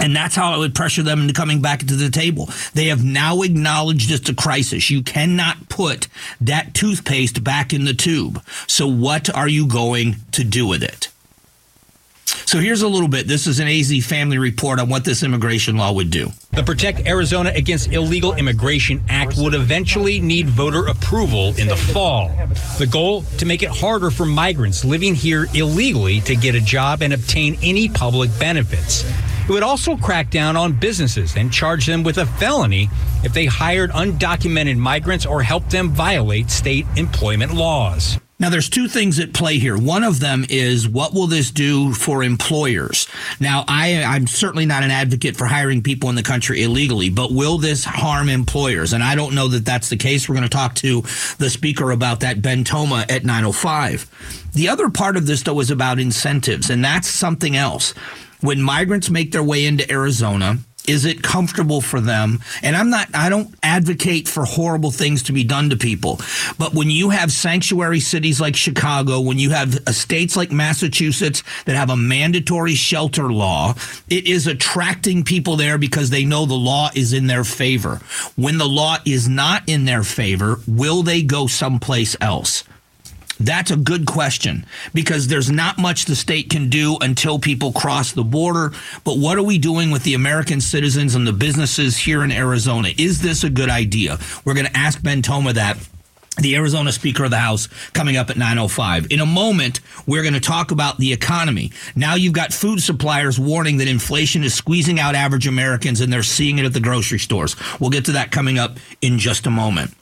And 0.00 0.14
that's 0.14 0.34
how 0.36 0.52
I 0.52 0.58
would 0.58 0.74
pressure 0.74 1.02
them 1.02 1.22
into 1.22 1.32
coming 1.32 1.62
back 1.62 1.80
to 1.80 1.96
the 1.96 2.10
table. 2.10 2.50
They 2.74 2.86
have 2.86 3.02
now 3.02 3.42
acknowledged 3.42 4.10
it's 4.10 4.28
a 4.28 4.34
crisis. 4.34 4.90
You 4.90 5.02
cannot 5.02 5.68
put 5.68 6.08
that 6.40 6.74
toothpaste 6.74 7.42
back 7.42 7.72
in 7.72 7.84
the 7.84 7.94
tube. 7.94 8.42
So, 8.66 8.86
what 8.86 9.34
are 9.34 9.48
you 9.48 9.66
going 9.66 10.16
to 10.32 10.44
do 10.44 10.66
with 10.66 10.82
it? 10.82 11.08
So 12.46 12.60
here's 12.60 12.82
a 12.82 12.88
little 12.88 13.08
bit. 13.08 13.26
This 13.26 13.48
is 13.48 13.58
an 13.58 13.66
AZ 13.66 14.06
family 14.06 14.38
report 14.38 14.78
on 14.78 14.88
what 14.88 15.04
this 15.04 15.24
immigration 15.24 15.76
law 15.76 15.92
would 15.92 16.10
do. 16.10 16.30
The 16.52 16.62
Protect 16.62 17.06
Arizona 17.06 17.50
Against 17.54 17.92
Illegal 17.92 18.34
Immigration 18.34 19.02
Act 19.08 19.34
would 19.36 19.52
eventually 19.52 20.20
need 20.20 20.48
voter 20.48 20.86
approval 20.86 21.48
in 21.58 21.66
the 21.66 21.76
fall. 21.76 22.30
The 22.78 22.86
goal 22.86 23.22
to 23.38 23.46
make 23.46 23.62
it 23.64 23.68
harder 23.68 24.10
for 24.10 24.24
migrants 24.24 24.84
living 24.84 25.14
here 25.14 25.48
illegally 25.54 26.20
to 26.20 26.36
get 26.36 26.54
a 26.54 26.60
job 26.60 27.02
and 27.02 27.12
obtain 27.12 27.58
any 27.62 27.88
public 27.88 28.30
benefits. 28.38 29.04
It 29.48 29.50
would 29.50 29.62
also 29.62 29.96
crack 29.96 30.30
down 30.30 30.56
on 30.56 30.72
businesses 30.72 31.36
and 31.36 31.52
charge 31.52 31.84
them 31.86 32.04
with 32.04 32.18
a 32.18 32.26
felony 32.26 32.88
if 33.22 33.34
they 33.34 33.46
hired 33.46 33.90
undocumented 33.90 34.78
migrants 34.78 35.26
or 35.26 35.42
helped 35.42 35.70
them 35.70 35.90
violate 35.90 36.50
state 36.50 36.86
employment 36.96 37.54
laws. 37.54 38.18
Now, 38.38 38.50
there's 38.50 38.68
two 38.68 38.86
things 38.86 39.18
at 39.18 39.32
play 39.32 39.58
here. 39.58 39.78
One 39.78 40.04
of 40.04 40.20
them 40.20 40.44
is 40.50 40.86
what 40.86 41.14
will 41.14 41.26
this 41.26 41.50
do 41.50 41.94
for 41.94 42.22
employers? 42.22 43.08
Now, 43.40 43.64
I, 43.66 44.02
I'm 44.02 44.26
certainly 44.26 44.66
not 44.66 44.82
an 44.82 44.90
advocate 44.90 45.36
for 45.36 45.46
hiring 45.46 45.82
people 45.82 46.10
in 46.10 46.16
the 46.16 46.22
country 46.22 46.62
illegally, 46.62 47.08
but 47.08 47.32
will 47.32 47.56
this 47.56 47.84
harm 47.84 48.28
employers? 48.28 48.92
And 48.92 49.02
I 49.02 49.14
don't 49.14 49.34
know 49.34 49.48
that 49.48 49.64
that's 49.64 49.88
the 49.88 49.96
case. 49.96 50.28
We're 50.28 50.34
going 50.34 50.42
to 50.42 50.50
talk 50.50 50.74
to 50.76 51.00
the 51.38 51.48
speaker 51.48 51.90
about 51.92 52.20
that, 52.20 52.42
Ben 52.42 52.62
Toma, 52.62 53.06
at 53.08 53.24
905. 53.24 54.50
The 54.52 54.68
other 54.68 54.90
part 54.90 55.16
of 55.16 55.26
this, 55.26 55.42
though, 55.42 55.60
is 55.60 55.70
about 55.70 55.98
incentives, 55.98 56.68
and 56.68 56.84
that's 56.84 57.08
something 57.08 57.56
else 57.56 57.94
when 58.40 58.60
migrants 58.60 59.10
make 59.10 59.32
their 59.32 59.42
way 59.42 59.64
into 59.64 59.90
Arizona, 59.90 60.58
is 60.88 61.04
it 61.04 61.22
comfortable 61.22 61.80
for 61.80 62.00
them? 62.00 62.40
And 62.62 62.76
I'm 62.76 62.90
not, 62.90 63.08
I 63.14 63.28
don't 63.28 63.54
advocate 63.62 64.28
for 64.28 64.44
horrible 64.44 64.90
things 64.90 65.22
to 65.24 65.32
be 65.32 65.44
done 65.44 65.70
to 65.70 65.76
people. 65.76 66.20
But 66.58 66.74
when 66.74 66.90
you 66.90 67.10
have 67.10 67.32
sanctuary 67.32 68.00
cities 68.00 68.40
like 68.40 68.56
Chicago, 68.56 69.20
when 69.20 69.38
you 69.38 69.50
have 69.50 69.76
uh, 69.86 69.92
states 69.92 70.36
like 70.36 70.52
Massachusetts 70.52 71.42
that 71.64 71.76
have 71.76 71.90
a 71.90 71.96
mandatory 71.96 72.74
shelter 72.74 73.32
law, 73.32 73.74
it 74.08 74.26
is 74.26 74.46
attracting 74.46 75.24
people 75.24 75.56
there 75.56 75.78
because 75.78 76.10
they 76.10 76.24
know 76.24 76.46
the 76.46 76.54
law 76.54 76.90
is 76.94 77.12
in 77.12 77.26
their 77.26 77.44
favor. 77.44 78.00
When 78.36 78.58
the 78.58 78.68
law 78.68 78.96
is 79.04 79.28
not 79.28 79.62
in 79.66 79.84
their 79.84 80.02
favor, 80.02 80.60
will 80.66 81.02
they 81.02 81.22
go 81.22 81.46
someplace 81.46 82.16
else? 82.20 82.64
That's 83.38 83.70
a 83.70 83.76
good 83.76 84.06
question 84.06 84.64
because 84.94 85.28
there's 85.28 85.50
not 85.50 85.78
much 85.78 86.06
the 86.06 86.16
state 86.16 86.48
can 86.48 86.70
do 86.70 86.96
until 87.00 87.38
people 87.38 87.72
cross 87.72 88.12
the 88.12 88.24
border. 88.24 88.72
But 89.04 89.18
what 89.18 89.36
are 89.36 89.42
we 89.42 89.58
doing 89.58 89.90
with 89.90 90.04
the 90.04 90.14
American 90.14 90.60
citizens 90.60 91.14
and 91.14 91.26
the 91.26 91.32
businesses 91.32 91.98
here 91.98 92.24
in 92.24 92.32
Arizona? 92.32 92.90
Is 92.96 93.20
this 93.20 93.44
a 93.44 93.50
good 93.50 93.68
idea? 93.68 94.18
We're 94.44 94.54
going 94.54 94.66
to 94.66 94.76
ask 94.76 95.02
Ben 95.02 95.22
Toma 95.22 95.52
that 95.52 95.76
the 96.38 96.54
Arizona 96.56 96.92
Speaker 96.92 97.24
of 97.24 97.30
the 97.30 97.38
House 97.38 97.66
coming 97.92 98.16
up 98.16 98.30
at 98.30 98.36
9:05. 98.36 99.10
In 99.10 99.20
a 99.20 99.26
moment, 99.26 99.80
we're 100.06 100.22
going 100.22 100.34
to 100.34 100.40
talk 100.40 100.70
about 100.70 100.98
the 100.98 101.12
economy. 101.12 101.72
Now 101.94 102.14
you've 102.14 102.34
got 102.34 102.52
food 102.52 102.82
suppliers 102.82 103.38
warning 103.38 103.78
that 103.78 103.88
inflation 103.88 104.44
is 104.44 104.54
squeezing 104.54 105.00
out 105.00 105.14
average 105.14 105.46
Americans 105.46 106.00
and 106.00 106.12
they're 106.12 106.22
seeing 106.22 106.58
it 106.58 106.66
at 106.66 106.72
the 106.72 106.80
grocery 106.80 107.18
stores. 107.18 107.56
We'll 107.80 107.90
get 107.90 108.04
to 108.06 108.12
that 108.12 108.30
coming 108.30 108.58
up 108.58 108.78
in 109.00 109.18
just 109.18 109.46
a 109.46 109.50
moment. 109.50 109.94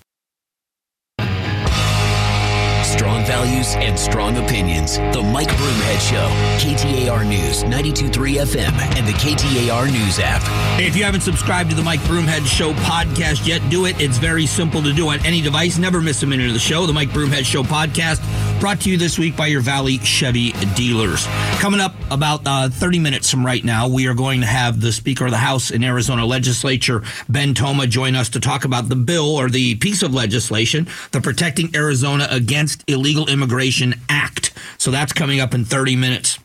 Values 3.24 3.74
and 3.76 3.98
strong 3.98 4.36
opinions. 4.36 4.98
The 4.98 5.22
Mike 5.22 5.48
Broomhead 5.48 6.00
Show. 6.00 6.28
KTAR 6.58 7.26
News, 7.26 7.64
92.3 7.64 8.36
FM, 8.36 8.72
and 8.96 9.06
the 9.06 9.12
KTAR 9.12 9.90
News 9.90 10.18
app. 10.18 10.42
If 10.80 10.96
you 10.96 11.04
haven't 11.04 11.22
subscribed 11.22 11.70
to 11.70 11.76
the 11.76 11.82
Mike 11.82 12.00
Broomhead 12.00 12.46
Show 12.46 12.72
podcast 12.74 13.46
yet, 13.46 13.68
do 13.70 13.86
it. 13.86 14.00
It's 14.00 14.18
very 14.18 14.46
simple 14.46 14.82
to 14.82 14.92
do 14.92 15.08
on 15.08 15.24
any 15.24 15.40
device. 15.40 15.78
Never 15.78 16.00
miss 16.00 16.22
a 16.22 16.26
minute 16.26 16.46
of 16.46 16.52
the 16.52 16.58
show. 16.58 16.86
The 16.86 16.92
Mike 16.92 17.10
Broomhead 17.10 17.44
Show 17.44 17.62
podcast 17.62 18.20
brought 18.60 18.80
to 18.82 18.90
you 18.90 18.96
this 18.96 19.18
week 19.18 19.36
by 19.36 19.46
your 19.46 19.60
Valley 19.60 19.98
Chevy 19.98 20.52
dealers. 20.74 21.26
Coming 21.60 21.80
up 21.80 21.94
about 22.10 22.42
uh, 22.46 22.68
30 22.68 22.98
minutes 22.98 23.30
from 23.30 23.44
right 23.44 23.62
now, 23.62 23.88
we 23.88 24.06
are 24.06 24.14
going 24.14 24.40
to 24.40 24.46
have 24.46 24.80
the 24.80 24.92
Speaker 24.92 25.26
of 25.26 25.30
the 25.30 25.36
House 25.36 25.70
in 25.70 25.82
Arizona 25.84 26.24
Legislature, 26.26 27.02
Ben 27.28 27.54
Toma, 27.54 27.86
join 27.86 28.14
us 28.14 28.28
to 28.30 28.40
talk 28.40 28.64
about 28.64 28.88
the 28.88 28.96
bill 28.96 29.36
or 29.36 29.48
the 29.48 29.76
piece 29.76 30.02
of 30.02 30.12
legislation, 30.12 30.86
the 31.12 31.20
Protecting 31.20 31.74
Arizona 31.74 32.26
Against 32.30 32.84
Illegal 32.88 33.28
Immigration 33.28 33.94
Act. 34.08 34.52
So 34.78 34.90
that's 34.90 35.12
coming 35.12 35.40
up 35.40 35.54
in 35.54 35.64
30 35.64 35.96
minutes. 35.96 36.38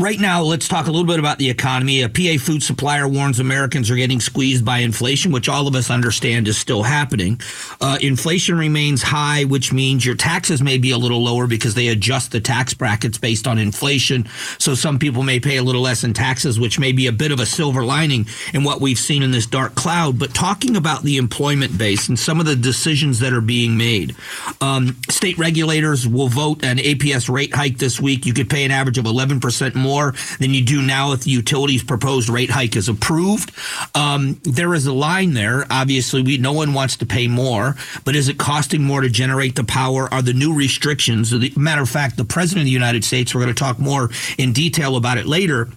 Right 0.00 0.18
now, 0.18 0.42
let's 0.42 0.66
talk 0.66 0.86
a 0.86 0.90
little 0.90 1.06
bit 1.06 1.18
about 1.18 1.38
the 1.38 1.50
economy. 1.50 2.00
A 2.00 2.08
PA 2.08 2.42
food 2.42 2.62
supplier 2.62 3.06
warns 3.06 3.38
Americans 3.38 3.90
are 3.90 3.96
getting 3.96 4.18
squeezed 4.18 4.64
by 4.64 4.78
inflation, 4.78 5.30
which 5.30 5.46
all 5.46 5.68
of 5.68 5.74
us 5.74 5.90
understand 5.90 6.48
is 6.48 6.56
still 6.56 6.82
happening. 6.82 7.38
Uh, 7.82 7.98
inflation 8.00 8.56
remains 8.56 9.02
high, 9.02 9.44
which 9.44 9.74
means 9.74 10.06
your 10.06 10.14
taxes 10.14 10.62
may 10.62 10.78
be 10.78 10.92
a 10.92 10.96
little 10.96 11.22
lower 11.22 11.46
because 11.46 11.74
they 11.74 11.88
adjust 11.88 12.32
the 12.32 12.40
tax 12.40 12.72
brackets 12.72 13.18
based 13.18 13.46
on 13.46 13.58
inflation. 13.58 14.26
So 14.58 14.74
some 14.74 14.98
people 14.98 15.22
may 15.22 15.38
pay 15.38 15.58
a 15.58 15.62
little 15.62 15.82
less 15.82 16.02
in 16.02 16.14
taxes, 16.14 16.58
which 16.58 16.78
may 16.78 16.92
be 16.92 17.06
a 17.06 17.12
bit 17.12 17.30
of 17.30 17.38
a 17.38 17.44
silver 17.46 17.84
lining 17.84 18.26
in 18.54 18.64
what 18.64 18.80
we've 18.80 18.98
seen 18.98 19.22
in 19.22 19.32
this 19.32 19.46
dark 19.46 19.74
cloud. 19.74 20.18
But 20.18 20.32
talking 20.32 20.76
about 20.76 21.02
the 21.02 21.18
employment 21.18 21.76
base 21.76 22.08
and 22.08 22.18
some 22.18 22.40
of 22.40 22.46
the 22.46 22.56
decisions 22.56 23.18
that 23.18 23.34
are 23.34 23.42
being 23.42 23.76
made, 23.76 24.16
um, 24.62 24.96
state 25.10 25.36
regulators 25.36 26.08
will 26.08 26.28
vote 26.28 26.64
an 26.64 26.78
APS 26.78 27.28
rate 27.28 27.54
hike 27.54 27.76
this 27.76 28.00
week. 28.00 28.24
You 28.24 28.32
could 28.32 28.48
pay 28.48 28.64
an 28.64 28.70
average 28.70 28.96
of 28.96 29.04
11% 29.04 29.49
more 29.74 30.14
than 30.38 30.50
you 30.50 30.64
do 30.64 30.82
now 30.82 31.12
if 31.12 31.24
the 31.24 31.30
utilities 31.30 31.82
proposed 31.82 32.28
rate 32.28 32.50
hike 32.50 32.76
is 32.76 32.88
approved. 32.88 33.52
Um, 33.94 34.40
there 34.44 34.74
is 34.74 34.86
a 34.86 34.92
line 34.92 35.34
there. 35.34 35.66
Obviously, 35.70 36.22
we 36.22 36.38
no 36.38 36.52
one 36.52 36.72
wants 36.72 36.96
to 36.98 37.06
pay 37.06 37.28
more, 37.28 37.76
but 38.04 38.16
is 38.16 38.28
it 38.28 38.38
costing 38.38 38.82
more 38.82 39.00
to 39.00 39.08
generate 39.08 39.56
the 39.56 39.64
power? 39.64 40.12
Are 40.12 40.22
the 40.22 40.32
new 40.32 40.54
restrictions? 40.54 41.30
The, 41.30 41.52
matter 41.56 41.82
of 41.82 41.88
fact, 41.88 42.16
the 42.16 42.24
president 42.24 42.62
of 42.62 42.66
the 42.66 42.70
United 42.70 43.04
States. 43.04 43.34
We're 43.34 43.42
going 43.42 43.54
to 43.54 43.58
talk 43.58 43.78
more 43.78 44.10
in 44.38 44.52
detail 44.52 44.96
about 44.96 45.18
it 45.18 45.26
later 45.26 45.68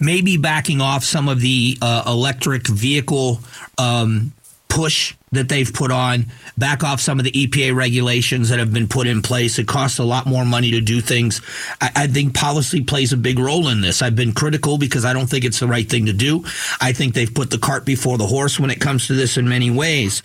maybe 0.00 0.36
backing 0.36 0.80
off 0.80 1.04
some 1.04 1.28
of 1.28 1.40
the 1.40 1.76
uh, 1.82 2.04
electric 2.06 2.68
vehicle 2.68 3.40
um, 3.78 4.32
push 4.76 5.14
that 5.32 5.48
they've 5.48 5.72
put 5.72 5.90
on, 5.90 6.26
back 6.58 6.84
off 6.84 7.00
some 7.00 7.18
of 7.18 7.24
the 7.24 7.32
EPA 7.32 7.74
regulations 7.74 8.50
that 8.50 8.58
have 8.58 8.74
been 8.74 8.86
put 8.86 9.06
in 9.06 9.22
place. 9.22 9.58
It 9.58 9.66
costs 9.66 9.98
a 9.98 10.04
lot 10.04 10.26
more 10.26 10.44
money 10.44 10.70
to 10.72 10.82
do 10.82 11.00
things. 11.00 11.40
I, 11.80 11.90
I, 11.96 12.06
think 12.06 12.34
policy 12.34 12.84
plays 12.84 13.10
a 13.10 13.16
big 13.16 13.38
role 13.38 13.68
in 13.68 13.80
this. 13.80 14.02
I've 14.02 14.14
been 14.14 14.34
critical 14.34 14.76
because 14.76 15.06
I 15.06 15.14
don't 15.14 15.28
think 15.28 15.46
it's 15.46 15.60
the 15.60 15.66
right 15.66 15.88
thing 15.88 16.04
to 16.06 16.12
do. 16.12 16.44
I 16.78 16.92
think 16.92 17.14
they've 17.14 17.34
put 17.34 17.48
the 17.50 17.58
cart 17.58 17.86
before 17.86 18.18
the 18.18 18.26
horse 18.26 18.60
when 18.60 18.68
it 18.68 18.78
comes 18.78 19.06
to 19.06 19.14
this 19.14 19.38
in 19.38 19.48
many 19.48 19.70
ways. 19.70 20.22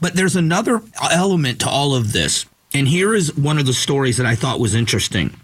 But 0.00 0.14
there's 0.14 0.34
another 0.34 0.82
element 1.12 1.60
to 1.60 1.68
all 1.68 1.94
of 1.94 2.12
this. 2.12 2.46
And 2.74 2.88
here 2.88 3.14
is 3.14 3.36
one 3.36 3.58
of 3.58 3.66
the 3.66 3.72
stories 3.72 4.16
that 4.16 4.26
I 4.26 4.34
thought 4.34 4.58
was 4.58 4.74
interesting. 4.74 5.38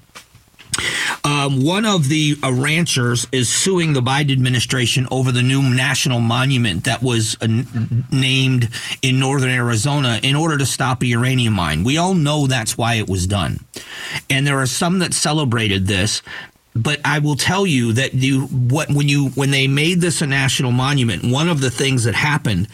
Um, 1.25 1.65
one 1.65 1.85
of 1.85 2.09
the 2.09 2.37
uh, 2.43 2.53
ranchers 2.53 3.27
is 3.33 3.49
suing 3.49 3.93
the 3.93 4.01
Biden 4.01 4.33
administration 4.33 5.07
over 5.11 5.33
the 5.33 5.43
new 5.43 5.63
national 5.63 6.21
monument 6.21 6.85
that 6.85 7.03
was 7.03 7.37
uh, 7.41 7.47
named 8.11 8.69
in 9.03 9.19
northern 9.19 9.51
Arizona 9.51 10.21
in 10.23 10.37
order 10.37 10.59
to 10.59 10.67
stop 10.67 11.03
a 11.03 11.07
uranium 11.07 11.55
mine. 11.55 11.85
We 11.85 11.99
all 11.99 12.15
know 12.15 12.47
that's 12.47 12.79
why 12.79 12.95
it 12.95 13.09
was 13.09 13.27
done. 13.27 13.61
And 14.29 14.47
there 14.47 14.59
are 14.59 14.67
some 14.67 14.99
that 15.01 15.15
celebrated 15.15 15.87
this 15.87 16.23
but 16.75 17.01
I 17.05 17.19
will 17.19 17.35
tell 17.35 17.67
you 17.67 17.93
that 17.95 18.15
you 18.15 18.47
what 18.47 18.89
when 18.91 19.09
you 19.09 19.31
when 19.31 19.51
they 19.51 19.67
made 19.67 20.01
this 20.01 20.23
a 20.23 20.27
national 20.27 20.71
monument, 20.71 21.25
one 21.25 21.49
of 21.49 21.61
the 21.61 21.71
things 21.71 22.05
that 22.05 22.15
happened 22.15 22.69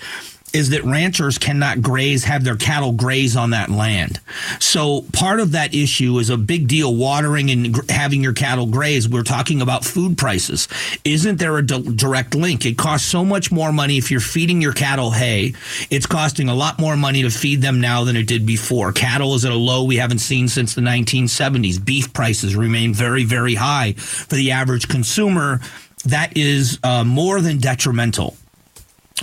is 0.56 0.70
that 0.70 0.82
ranchers 0.84 1.36
cannot 1.36 1.82
graze, 1.82 2.24
have 2.24 2.42
their 2.42 2.56
cattle 2.56 2.92
graze 2.92 3.36
on 3.36 3.50
that 3.50 3.68
land. 3.68 4.18
So 4.58 5.02
part 5.12 5.38
of 5.38 5.52
that 5.52 5.74
issue 5.74 6.18
is 6.18 6.30
a 6.30 6.38
big 6.38 6.66
deal 6.66 6.94
watering 6.96 7.50
and 7.50 7.74
gr- 7.74 7.82
having 7.90 8.22
your 8.22 8.32
cattle 8.32 8.64
graze. 8.64 9.06
We're 9.06 9.22
talking 9.22 9.60
about 9.60 9.84
food 9.84 10.16
prices. 10.16 10.66
Isn't 11.04 11.38
there 11.38 11.58
a 11.58 11.62
d- 11.62 11.94
direct 11.94 12.34
link? 12.34 12.64
It 12.64 12.78
costs 12.78 13.06
so 13.06 13.22
much 13.22 13.52
more 13.52 13.70
money 13.70 13.98
if 13.98 14.10
you're 14.10 14.18
feeding 14.18 14.62
your 14.62 14.72
cattle 14.72 15.10
hay. 15.10 15.52
It's 15.90 16.06
costing 16.06 16.48
a 16.48 16.54
lot 16.54 16.78
more 16.78 16.96
money 16.96 17.20
to 17.20 17.30
feed 17.30 17.60
them 17.60 17.82
now 17.82 18.04
than 18.04 18.16
it 18.16 18.26
did 18.26 18.46
before. 18.46 18.92
Cattle 18.92 19.34
is 19.34 19.44
at 19.44 19.52
a 19.52 19.56
low 19.56 19.84
we 19.84 19.96
haven't 19.96 20.20
seen 20.20 20.48
since 20.48 20.74
the 20.74 20.80
1970s. 20.80 21.84
Beef 21.84 22.14
prices 22.14 22.56
remain 22.56 22.94
very, 22.94 23.24
very 23.24 23.56
high 23.56 23.92
for 23.92 24.36
the 24.36 24.52
average 24.52 24.88
consumer. 24.88 25.60
That 26.06 26.34
is 26.34 26.78
uh, 26.82 27.04
more 27.04 27.42
than 27.42 27.58
detrimental. 27.58 28.36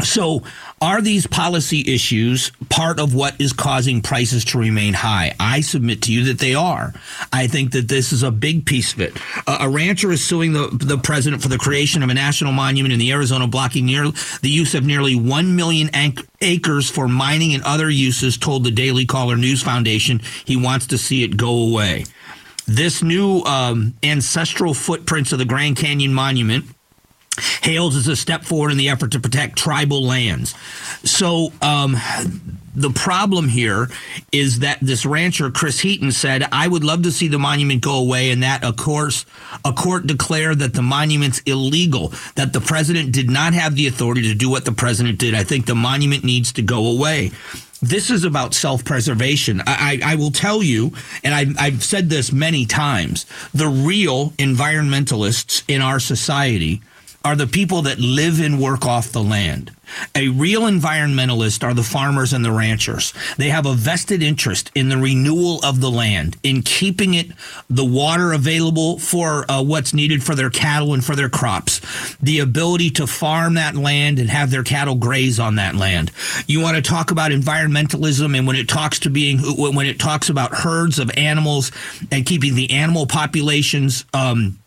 So, 0.02 0.42
are 0.82 1.02
these 1.02 1.28
policy 1.28 1.94
issues 1.94 2.52
part 2.70 3.00
of 3.00 3.14
what 3.14 3.40
is 3.40 3.54
causing 3.54 4.02
prices 4.02 4.44
to 4.46 4.58
remain 4.58 4.96
high? 4.96 5.36
I 5.40 5.62
submit 5.62 6.02
to 6.04 6.12
you 6.12 6.26
that 6.26 6.40
they 6.40 6.56
are. 6.56 6.94
I 7.32 7.46
think 7.46 7.74
that 7.74 7.90
this 7.90 8.12
is 8.12 8.24
a 8.24 8.32
big 8.32 8.66
piece 8.66 8.94
of 8.94 9.02
it. 9.02 9.16
A 9.46 9.70
rancher 9.70 10.12
is 10.12 10.24
suing 10.24 10.54
the, 10.54 10.68
the 10.72 10.98
president 10.98 11.44
for 11.44 11.48
the 11.48 11.60
creation 11.60 12.02
of 12.02 12.10
a 12.10 12.14
national 12.16 12.54
monument 12.54 12.92
in 12.92 12.98
the 12.98 13.12
Arizona, 13.12 13.46
blocking 13.46 13.86
near, 13.86 14.06
the 14.42 14.50
use 14.50 14.74
of 14.74 14.84
nearly 14.84 15.16
1 15.16 15.56
million 15.56 15.92
acres 16.42 16.90
for 16.90 17.08
mining 17.08 17.54
and 17.54 17.62
other 17.62 17.88
uses, 17.88 18.36
told 18.36 18.64
the 18.64 18.72
Daily 18.72 19.06
Caller 19.06 19.38
News 19.38 19.62
Foundation 19.62 20.22
he 20.44 20.58
wants 20.58 20.88
to 20.88 20.98
see 20.98 21.24
it 21.24 21.38
go 21.38 21.70
away. 21.70 22.06
This 22.66 23.04
new 23.04 23.42
um, 23.42 23.94
ancestral 24.02 24.74
footprints 24.74 25.34
of 25.34 25.40
the 25.40 25.46
Grand 25.46 25.78
Canyon 25.78 26.14
Monument 26.16 26.66
hails 27.62 27.96
as 27.96 28.08
a 28.08 28.16
step 28.16 28.44
forward 28.44 28.72
in 28.72 28.78
the 28.78 28.90
effort 28.90 29.12
to 29.12 29.20
protect 29.20 29.58
tribal 29.58 30.04
lands. 30.04 30.54
So, 31.04 31.52
um, 31.62 31.98
the 32.76 32.90
problem 32.90 33.50
here 33.50 33.90
is 34.32 34.60
that 34.60 34.80
this 34.82 35.06
rancher, 35.06 35.52
Chris 35.52 35.80
Heaton, 35.80 36.12
said, 36.12 36.48
I 36.52 36.68
would 36.68 36.84
love 36.84 37.04
to 37.04 37.12
see 37.12 37.28
the 37.28 37.38
monument 37.38 37.82
go 37.82 38.00
away, 38.00 38.32
and 38.32 38.42
that, 38.42 38.64
of 38.64 38.78
course, 38.78 39.26
a 39.64 39.74
court 39.74 40.08
declared 40.08 40.60
that 40.60 40.74
the 40.74 40.82
monument's 40.82 41.40
illegal, 41.42 42.14
that 42.36 42.52
the 42.52 42.62
president 42.62 43.12
did 43.12 43.30
not 43.30 43.54
have 43.54 43.76
the 43.76 43.88
authority 43.88 44.24
to 44.24 44.34
do 44.34 44.50
what 44.50 44.66
the 44.66 44.72
president 44.72 45.20
did. 45.20 45.36
I 45.36 45.44
think 45.44 45.68
the 45.68 45.76
monument 45.76 46.24
needs 46.24 46.52
to 46.54 46.62
go 46.62 46.88
away 46.88 47.32
this 47.84 48.10
is 48.10 48.24
about 48.24 48.54
self 48.54 48.86
preservation. 48.86 49.60
I, 49.68 50.00
I, 50.02 50.14
I, 50.14 50.16
will 50.16 50.32
tell 50.32 50.64
you, 50.64 50.94
and 51.22 51.36
I, 51.36 51.48
I've 51.60 51.84
said 51.84 52.10
this 52.10 52.32
many 52.32 52.66
times 52.66 53.26
the 53.54 53.68
real 53.68 54.30
environmentalists 54.32 55.64
in 55.68 55.82
our 55.82 56.00
society 56.00 56.82
are 57.24 57.36
the 57.36 57.48
people 57.48 57.84
that 57.84 58.00
live 58.00 58.42
and 58.42 58.60
work 58.60 58.86
off 58.86 59.12
the 59.12 59.24
land. 59.24 59.72
A 60.16 60.30
real 60.30 60.62
environmentalist 60.62 61.64
are 61.64 61.74
the 61.74 61.84
farmers 61.84 62.34
and 62.34 62.44
the 62.44 62.52
ranchers. 62.52 63.14
They 63.38 63.50
have 63.50 63.66
a 63.66 63.74
vested 63.74 64.24
interest 64.24 64.72
in 64.76 64.90
the 64.90 64.98
renewal 64.98 65.60
of 65.64 65.82
the 65.82 65.92
land, 65.92 66.38
in 66.44 66.62
keeping 66.62 67.14
it 67.14 67.28
the 67.70 67.86
water 67.86 68.34
available 68.34 69.00
for 69.00 69.50
uh, 69.50 69.62
what's 69.62 69.94
needed 69.94 70.24
for 70.24 70.36
their 70.36 70.50
cattle 70.50 70.94
and 70.94 71.04
for 71.04 71.16
their 71.16 71.30
crops, 71.30 72.16
the 72.22 72.40
ability 72.40 72.90
to 72.92 73.08
farm 73.08 73.54
that 73.54 73.76
land 73.76 74.20
and 74.20 74.30
have 74.30 74.52
their 74.52 74.64
cattle 74.64 74.96
graze 74.96 75.40
on 75.40 75.56
that 75.56 75.76
land. 75.76 76.12
You 76.48 76.60
want 76.60 76.76
to 76.76 76.82
talk 76.82 77.12
about 77.12 77.32
environmentalism, 77.32 78.38
and 78.38 78.48
when 78.48 78.56
it 78.56 78.68
talks 78.68 79.00
to 79.00 79.10
being 79.10 79.40
when 79.40 79.86
it 79.86 80.00
talks 80.00 80.30
about 80.30 80.54
herds 80.54 81.00
of 81.00 81.12
animals 81.18 81.72
and 82.12 82.26
keeping 82.26 82.56
the 82.56 82.72
animal 82.72 83.06
populations. 83.06 84.06
Um, 84.14 84.60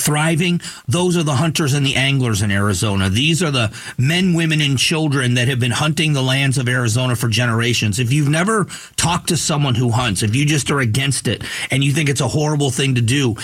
thriving. 0.00 0.60
Those 0.88 1.16
are 1.16 1.22
the 1.22 1.36
hunters 1.36 1.74
and 1.74 1.84
the 1.84 1.96
anglers 1.96 2.42
in 2.42 2.50
Arizona. 2.50 3.08
These 3.08 3.42
are 3.42 3.50
the 3.50 3.72
men 3.98 4.34
women 4.34 4.60
and 4.60 4.78
children 4.78 5.34
that 5.34 5.48
have 5.48 5.60
been 5.60 5.70
hunting 5.70 6.12
the 6.12 6.22
lands 6.22 6.58
of 6.58 6.68
Arizona 6.68 7.16
for 7.16 7.28
generations. 7.28 7.98
If 7.98 8.12
you've 8.12 8.28
never 8.28 8.66
talked 8.96 9.28
to 9.28 9.36
someone 9.36 9.74
who 9.74 9.90
hunts 9.90 10.22
if 10.22 10.34
you 10.34 10.44
just 10.44 10.70
are 10.70 10.80
against 10.80 11.28
it 11.28 11.42
and 11.70 11.84
you 11.84 11.92
think 11.92 12.08
it's 12.08 12.20
a 12.20 12.28
horrible 12.28 12.70
thing 12.70 12.94
to 12.94 13.00
do 13.00 13.36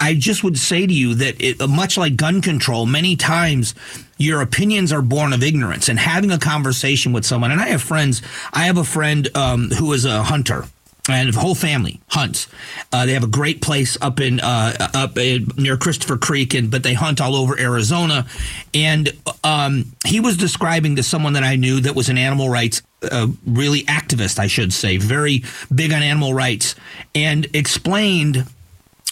I 0.00 0.14
just 0.14 0.44
would 0.44 0.58
say 0.58 0.86
to 0.86 0.92
you 0.92 1.14
that 1.16 1.40
it, 1.40 1.68
much 1.68 1.98
like 1.98 2.16
gun 2.16 2.40
control 2.40 2.86
many 2.86 3.16
times 3.16 3.74
your 4.18 4.40
opinions 4.40 4.92
are 4.92 5.02
born 5.02 5.32
of 5.34 5.42
ignorance. 5.42 5.90
And 5.90 5.98
having 5.98 6.30
a 6.30 6.38
conversation 6.38 7.12
with 7.12 7.26
someone 7.26 7.50
and 7.50 7.60
I 7.60 7.68
have 7.68 7.82
friends 7.82 8.22
I 8.52 8.64
have 8.64 8.78
a 8.78 8.84
friend 8.84 9.28
um, 9.36 9.70
who 9.70 9.92
is 9.92 10.04
a 10.04 10.22
hunter 10.22 10.64
and 11.08 11.32
the 11.32 11.40
whole 11.40 11.54
family 11.54 12.00
hunts. 12.08 12.48
Uh, 12.92 13.06
they 13.06 13.12
have 13.12 13.22
a 13.22 13.28
great 13.28 13.62
place 13.62 13.96
up 14.00 14.20
in 14.20 14.40
uh, 14.40 14.90
up 14.94 15.16
in, 15.18 15.48
near 15.56 15.76
Christopher 15.76 16.16
Creek, 16.16 16.54
and 16.54 16.70
but 16.70 16.82
they 16.82 16.94
hunt 16.94 17.20
all 17.20 17.36
over 17.36 17.58
Arizona. 17.58 18.26
And 18.74 19.10
um, 19.44 19.92
he 20.04 20.20
was 20.20 20.36
describing 20.36 20.96
to 20.96 21.02
someone 21.02 21.34
that 21.34 21.44
I 21.44 21.56
knew 21.56 21.80
that 21.80 21.94
was 21.94 22.08
an 22.08 22.18
animal 22.18 22.48
rights 22.48 22.82
uh, 23.02 23.28
really 23.46 23.82
activist, 23.84 24.38
I 24.38 24.46
should 24.46 24.72
say, 24.72 24.96
very 24.96 25.44
big 25.74 25.92
on 25.92 26.02
animal 26.02 26.34
rights, 26.34 26.74
and 27.14 27.46
explained 27.54 28.46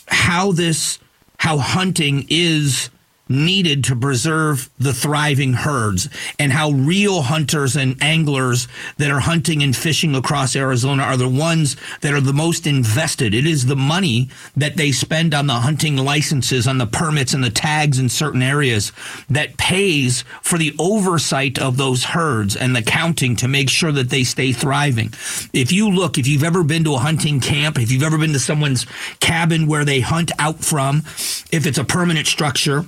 how 0.09 0.53
this 0.53 0.99
how 1.39 1.59
hunting 1.59 2.27
is 2.29 2.91
needed 3.29 3.85
to 3.85 3.97
preserve 3.97 4.69
the 4.79 4.93
thriving 4.93 5.55
herds 5.55 6.09
and 6.39 6.53
how 6.53 6.71
real 6.71 7.23
hunters 7.23 7.77
and 7.77 8.03
anglers 8.03 8.69
that 8.99 9.11
are 9.11 9.21
hunting 9.21 9.63
and 9.63 9.77
fishing 9.77 10.15
across 10.15 10.55
Arizona 10.55 11.03
are 11.03 11.17
the 11.17 11.29
ones 11.29 11.77
that 12.03 12.13
are 12.13 12.21
the 12.21 12.33
most 12.33 12.67
invested. 12.67 13.35
It 13.35 13.47
is 13.47 13.67
the 13.67 13.77
money 13.77 14.29
that 14.57 14.77
they 14.77 14.93
spend 14.93 15.35
on 15.35 15.47
the 15.47 15.55
hunting 15.55 15.97
licenses, 15.97 16.67
on 16.67 16.79
the 16.79 16.87
permits 16.87 17.33
and 17.35 17.43
the 17.43 17.51
tags 17.51 17.99
in 17.99 18.09
certain 18.09 18.43
areas 18.43 18.93
that 19.31 19.57
pays 19.57 20.23
for 20.43 20.59
the 20.59 20.75
oversight 20.79 21.59
of 21.59 21.77
those 21.77 22.05
herds 22.05 22.57
and 22.57 22.77
the 22.77 22.83
counting 22.83 23.37
to 23.37 23.49
make 23.49 23.71
sure 23.71 23.93
that 23.93 24.11
they 24.11 24.25
stay 24.25 24.53
thriving. 24.53 25.13
If 25.53 25.73
you 25.73 25.91
look, 25.91 26.19
if 26.19 26.27
you've 26.27 26.45
ever 26.45 26.63
been 26.63 26.85
to 26.85 26.95
a 26.95 26.99
hunting 26.99 27.41
camp, 27.41 27.79
if 27.79 27.91
you've 27.91 28.03
ever 28.03 28.19
been 28.19 28.33
to 28.33 28.39
someone's 28.39 28.87
cabin 29.21 29.67
where 29.67 29.85
they 29.85 30.01
hunt 30.01 30.31
out 30.39 30.59
from, 30.59 30.99
if 31.51 31.67
it's 31.67 31.79
a 31.79 31.85
permanent 31.85 32.27
structure, 32.27 32.85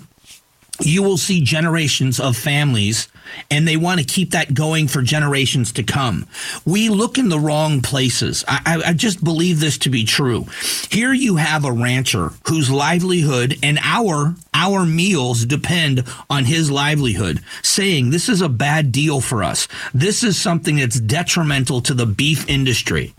you 0.80 1.02
will 1.02 1.16
see 1.16 1.40
generations 1.40 2.21
of 2.21 2.37
families 2.37 3.09
and 3.50 3.66
they 3.66 3.76
want 3.76 4.00
to 4.00 4.06
keep 4.06 4.30
that 4.30 4.54
going 4.54 4.88
for 4.88 5.02
generations 5.02 5.73
to 5.73 5.83
come. 5.83 6.26
We 6.64 6.88
look 6.88 7.18
in 7.18 7.28
the 7.28 7.40
wrong 7.40 7.80
places. 7.80 8.45
I, 8.47 8.83
I, 8.87 8.92
just 8.92 9.23
believe 9.23 9.61
this 9.61 9.78
to 9.78 9.90
be 9.90 10.04
true. 10.04 10.47
Here 10.90 11.12
you 11.12 11.37
have 11.37 11.64
a 11.64 11.73
rancher 11.73 12.30
whose 12.49 12.71
livelihood 12.71 13.59
and 13.62 13.78
our 13.83 14.35
our 14.54 14.87
meals 14.87 15.45
depend 15.45 16.04
on 16.30 16.45
his 16.45 16.71
livelihood, 16.71 17.42
saying 17.62 18.11
this 18.11 18.28
is 18.28 18.40
a 18.40 18.49
bad 18.49 18.90
deal 18.90 19.21
for 19.21 19.45
us. 19.45 19.68
This 19.92 20.25
is 20.25 20.40
something 20.40 20.76
that's 20.76 20.99
detrimental 20.99 21.83
to 21.83 21.95
the 21.95 22.06
beef 22.06 22.49
industry 22.49 23.14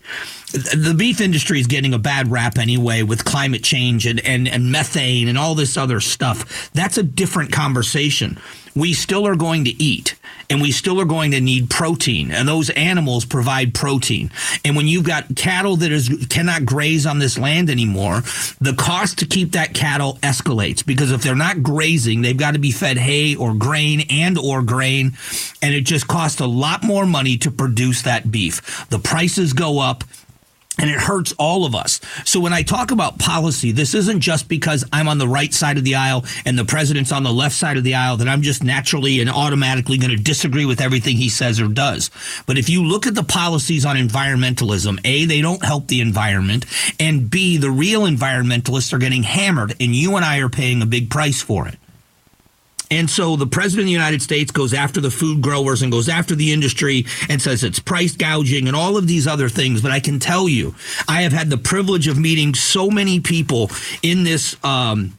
the 0.48 0.94
beef 0.96 1.20
industry 1.20 1.60
is 1.60 1.66
getting 1.66 1.92
a 1.92 1.98
bad 1.98 2.30
rap 2.30 2.56
anyway 2.56 3.02
with 3.02 3.24
climate 3.24 3.62
change 3.62 4.06
and, 4.06 4.20
and, 4.20 4.48
and 4.48 4.72
methane 4.72 5.28
and 5.28 5.36
all 5.36 5.54
this 5.54 5.76
other 5.76 6.00
stuff. 6.00 6.70
That's 6.72 6.96
a 6.96 7.02
different 7.02 7.52
conversation. 7.52 8.38
We 8.74 8.94
still 8.94 9.26
are 9.26 9.36
going 9.36 9.64
to 9.64 9.82
eat 9.82 10.14
and 10.48 10.62
we 10.62 10.72
still 10.72 11.00
are 11.00 11.04
going 11.04 11.32
to 11.32 11.40
need 11.40 11.68
protein 11.68 12.30
and 12.30 12.48
those 12.48 12.70
animals 12.70 13.26
provide 13.26 13.74
protein. 13.74 14.30
And 14.64 14.74
when 14.74 14.86
you've 14.86 15.04
got 15.04 15.36
cattle 15.36 15.76
that 15.76 15.92
is 15.92 16.26
cannot 16.30 16.64
graze 16.64 17.04
on 17.04 17.18
this 17.18 17.38
land 17.38 17.68
anymore, 17.68 18.22
the 18.60 18.74
cost 18.78 19.18
to 19.18 19.26
keep 19.26 19.52
that 19.52 19.74
cattle 19.74 20.14
escalates 20.22 20.84
because 20.84 21.12
if 21.12 21.22
they're 21.22 21.34
not 21.34 21.62
grazing, 21.62 22.22
they've 22.22 22.36
got 22.36 22.52
to 22.52 22.58
be 22.58 22.70
fed 22.70 22.96
hay 22.96 23.34
or 23.34 23.52
grain 23.52 24.06
and 24.08 24.38
or 24.38 24.62
grain 24.62 25.12
and 25.60 25.74
it 25.74 25.82
just 25.82 26.08
costs 26.08 26.40
a 26.40 26.46
lot 26.46 26.82
more 26.82 27.04
money 27.04 27.36
to 27.38 27.50
produce 27.50 28.02
that 28.02 28.30
beef. 28.30 28.88
The 28.88 28.98
prices 28.98 29.52
go 29.52 29.80
up 29.80 30.04
and 30.78 30.90
it 30.90 30.98
hurts 30.98 31.32
all 31.38 31.64
of 31.64 31.74
us. 31.74 32.00
So 32.24 32.40
when 32.40 32.52
I 32.52 32.62
talk 32.62 32.90
about 32.90 33.18
policy, 33.18 33.72
this 33.72 33.94
isn't 33.94 34.20
just 34.20 34.48
because 34.48 34.84
I'm 34.92 35.08
on 35.08 35.18
the 35.18 35.28
right 35.28 35.52
side 35.52 35.78
of 35.78 35.84
the 35.84 35.96
aisle 35.96 36.24
and 36.44 36.58
the 36.58 36.64
president's 36.64 37.12
on 37.12 37.22
the 37.22 37.32
left 37.32 37.54
side 37.54 37.76
of 37.76 37.84
the 37.84 37.94
aisle 37.94 38.16
that 38.18 38.28
I'm 38.28 38.42
just 38.42 38.62
naturally 38.62 39.20
and 39.20 39.30
automatically 39.30 39.98
going 39.98 40.16
to 40.16 40.22
disagree 40.22 40.64
with 40.64 40.80
everything 40.80 41.16
he 41.16 41.28
says 41.28 41.60
or 41.60 41.68
does. 41.68 42.10
But 42.46 42.58
if 42.58 42.68
you 42.68 42.84
look 42.84 43.06
at 43.06 43.14
the 43.14 43.24
policies 43.24 43.84
on 43.84 43.96
environmentalism, 43.96 45.00
A, 45.04 45.24
they 45.24 45.40
don't 45.40 45.64
help 45.64 45.88
the 45.88 46.00
environment, 46.00 46.64
and 47.00 47.30
B, 47.30 47.56
the 47.56 47.70
real 47.70 48.02
environmentalists 48.02 48.92
are 48.92 48.98
getting 48.98 49.22
hammered, 49.22 49.74
and 49.80 49.94
you 49.94 50.16
and 50.16 50.24
I 50.24 50.38
are 50.38 50.48
paying 50.48 50.82
a 50.82 50.86
big 50.86 51.10
price 51.10 51.42
for 51.42 51.68
it. 51.68 51.76
And 52.90 53.08
so 53.10 53.36
the 53.36 53.46
president 53.46 53.82
of 53.82 53.86
the 53.86 53.92
United 53.92 54.22
States 54.22 54.50
goes 54.50 54.72
after 54.72 55.00
the 55.00 55.10
food 55.10 55.42
growers 55.42 55.82
and 55.82 55.92
goes 55.92 56.08
after 56.08 56.34
the 56.34 56.52
industry 56.52 57.04
and 57.28 57.40
says 57.40 57.62
it's 57.62 57.78
price 57.78 58.16
gouging 58.16 58.66
and 58.66 58.76
all 58.76 58.96
of 58.96 59.06
these 59.06 59.26
other 59.26 59.48
things. 59.48 59.82
But 59.82 59.90
I 59.90 60.00
can 60.00 60.18
tell 60.18 60.48
you, 60.48 60.74
I 61.06 61.22
have 61.22 61.32
had 61.32 61.50
the 61.50 61.58
privilege 61.58 62.08
of 62.08 62.18
meeting 62.18 62.54
so 62.54 62.90
many 62.90 63.20
people 63.20 63.70
in 64.02 64.24
this 64.24 64.56
um, 64.64 65.18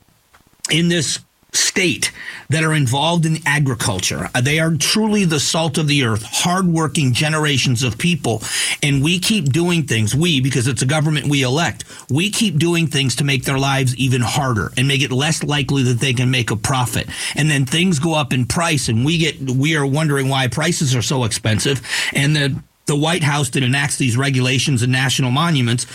in 0.72 0.88
this 0.88 1.20
state 1.54 2.12
that 2.50 2.64
are 2.64 2.74
involved 2.74 3.26
in 3.26 3.38
agriculture. 3.46 4.30
Uh, 4.36 4.42
they 4.42 4.60
are 4.60 4.76
truly 4.76 5.24
the 5.26 5.40
salt 5.40 5.78
of 5.78 5.88
the 5.88 6.04
earth, 6.04 6.24
hardworking 6.24 7.14
generations 7.14 7.84
of 7.84 7.98
people. 7.98 8.42
And 8.84 9.04
we 9.04 9.20
keep 9.20 9.46
doing 9.46 9.84
things, 9.84 10.16
we, 10.16 10.42
because 10.42 10.68
it's 10.68 10.82
a 10.82 10.86
government 10.86 11.28
we 11.28 11.44
elect, 11.44 11.86
we 12.10 12.32
keep 12.32 12.58
doing 12.58 12.88
things 12.88 13.16
to 13.18 13.24
make 13.24 13.46
their 13.46 13.58
lives 13.58 13.96
even 13.96 14.22
harder 14.22 14.72
and 14.78 14.88
make 14.88 15.02
it 15.02 15.12
less 15.12 15.44
likely 15.44 15.84
that 15.84 16.00
they 16.00 16.14
can 16.14 16.30
make 16.30 16.52
a 16.52 16.56
profit. 16.56 17.08
And 17.36 17.50
then 17.50 17.66
things 17.66 18.00
go 18.00 18.14
up 18.14 18.34
in 18.34 18.46
price 18.46 18.90
and 18.90 19.06
we 19.06 19.18
get, 19.18 19.40
we 19.40 19.76
are 19.76 19.86
wondering 19.86 20.28
why 20.28 20.48
prices 20.48 20.96
are 20.96 21.02
so 21.02 21.24
expensive. 21.24 21.82
And 22.14 22.36
the, 22.36 22.64
the 22.88 22.96
White 22.98 23.24
House 23.24 23.50
that 23.52 23.64
enacts 23.64 23.98
these 23.98 24.18
regulations 24.18 24.82
and 24.82 24.92
national 24.92 25.32
monuments 25.32 25.86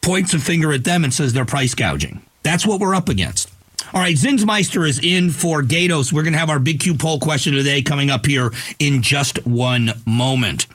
points 0.00 0.32
a 0.32 0.38
finger 0.38 0.72
at 0.72 0.84
them 0.84 1.04
and 1.04 1.12
says 1.12 1.32
they're 1.32 1.44
price 1.44 1.74
gouging. 1.74 2.22
That's 2.42 2.64
what 2.64 2.80
we're 2.80 2.94
up 2.94 3.08
against. 3.08 3.50
All 3.94 4.00
right, 4.02 4.14
Zinsmeister 4.14 4.86
is 4.86 5.00
in 5.02 5.30
for 5.30 5.62
Gaydos. 5.62 6.12
We're 6.12 6.22
going 6.22 6.34
to 6.34 6.38
have 6.38 6.50
our 6.50 6.58
big 6.58 6.80
Q 6.80 6.94
poll 6.94 7.18
question 7.18 7.54
today 7.54 7.80
coming 7.80 8.10
up 8.10 8.26
here 8.26 8.52
in 8.78 9.00
just 9.00 9.46
one 9.46 9.92
moment. 10.04 10.66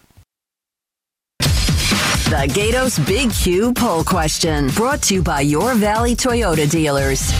The 1.40 2.48
Gaydos 2.50 3.06
Big 3.06 3.32
Q 3.32 3.74
poll 3.74 4.04
question 4.04 4.70
brought 4.70 5.04
to 5.04 5.14
you 5.14 5.22
by 5.22 5.42
your 5.42 5.76
Valley 5.76 6.16
Toyota 6.16 6.68
dealers. 6.68 7.32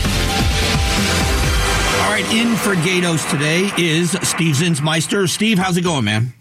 All 2.04 2.10
right, 2.10 2.24
in 2.32 2.54
for 2.54 2.76
Gaydos 2.76 3.28
today 3.28 3.70
is 3.76 4.12
Steve 4.22 4.54
Zinsmeister. 4.54 5.28
Steve, 5.28 5.58
how's 5.58 5.76
it 5.76 5.82
going, 5.82 6.04
man? 6.04 6.32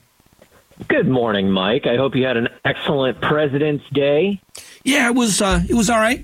Good 0.87 1.07
morning, 1.07 1.49
Mike. 1.49 1.87
I 1.87 1.95
hope 1.95 2.15
you 2.15 2.25
had 2.25 2.37
an 2.37 2.49
excellent 2.63 3.19
President's 3.21 3.85
Day. 3.91 4.39
Yeah, 4.83 5.07
it 5.07 5.15
was. 5.15 5.41
Uh, 5.41 5.63
it 5.67 5.73
was 5.73 5.89
all 5.89 5.99
right. 5.99 6.23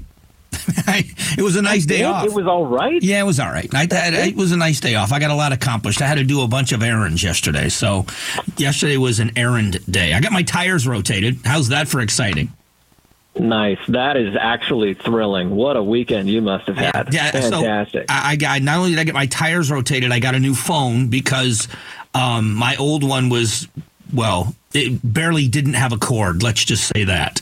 It 0.88 1.42
was 1.42 1.56
a 1.56 1.62
nice 1.62 1.86
day 1.86 2.04
off. 2.04 2.26
It 2.26 2.34
was 2.34 2.48
all 2.48 2.66
right. 2.66 3.02
Yeah, 3.02 3.22
it 3.22 3.26
was 3.26 3.40
all 3.40 3.52
right. 3.52 3.74
I, 3.74 3.88
I, 3.92 4.28
it 4.28 4.36
was 4.36 4.52
a 4.52 4.58
nice 4.58 4.80
day 4.80 4.96
off. 4.96 5.12
I 5.12 5.20
got 5.20 5.32
a 5.32 5.36
lot 5.36 5.52
accomplished. 5.52 6.02
I 6.02 6.08
had 6.08 6.18
to 6.18 6.24
do 6.24 6.42
a 6.42 6.48
bunch 6.48 6.72
of 6.72 6.84
errands 6.84 7.24
yesterday. 7.24 7.70
So, 7.70 8.06
yesterday 8.58 8.98
was 8.98 9.20
an 9.20 9.32
errand 9.36 9.80
day. 9.92 10.14
I 10.14 10.22
got 10.22 10.32
my 10.32 10.44
tires 10.44 10.88
rotated. 10.88 11.40
How's 11.46 11.70
that 11.70 11.88
for 11.88 12.00
exciting? 12.02 12.52
Nice. 13.38 13.80
That 13.88 14.18
is 14.18 14.36
actually 14.40 14.96
thrilling. 14.96 15.52
What 15.52 15.78
a 15.78 15.84
weekend 15.84 16.30
you 16.30 16.42
must 16.42 16.68
have 16.68 16.78
had. 16.78 17.14
Yeah, 17.14 17.26
yeah 17.26 17.32
fantastic. 17.32 18.10
So 18.10 18.16
I, 18.16 18.32
I 18.32 18.36
got 18.36 18.62
not 18.62 18.78
only 18.78 18.92
did 18.92 19.00
I 19.00 19.04
get 19.04 19.14
my 19.14 19.28
tires 19.28 19.72
rotated, 19.72 20.12
I 20.12 20.20
got 20.20 20.36
a 20.36 20.40
new 20.40 20.56
phone 20.56 21.08
because 21.08 21.68
um, 22.14 22.54
my 22.54 22.76
old 22.76 23.04
one 23.04 23.30
was 23.30 23.68
well, 24.14 24.56
it 24.74 25.00
barely 25.04 25.48
didn't 25.48 25.74
have 25.74 25.94
a 25.94 25.98
cord. 25.98 26.44
Let's 26.44 26.64
just 26.64 26.92
say 26.94 27.04
that. 27.06 27.42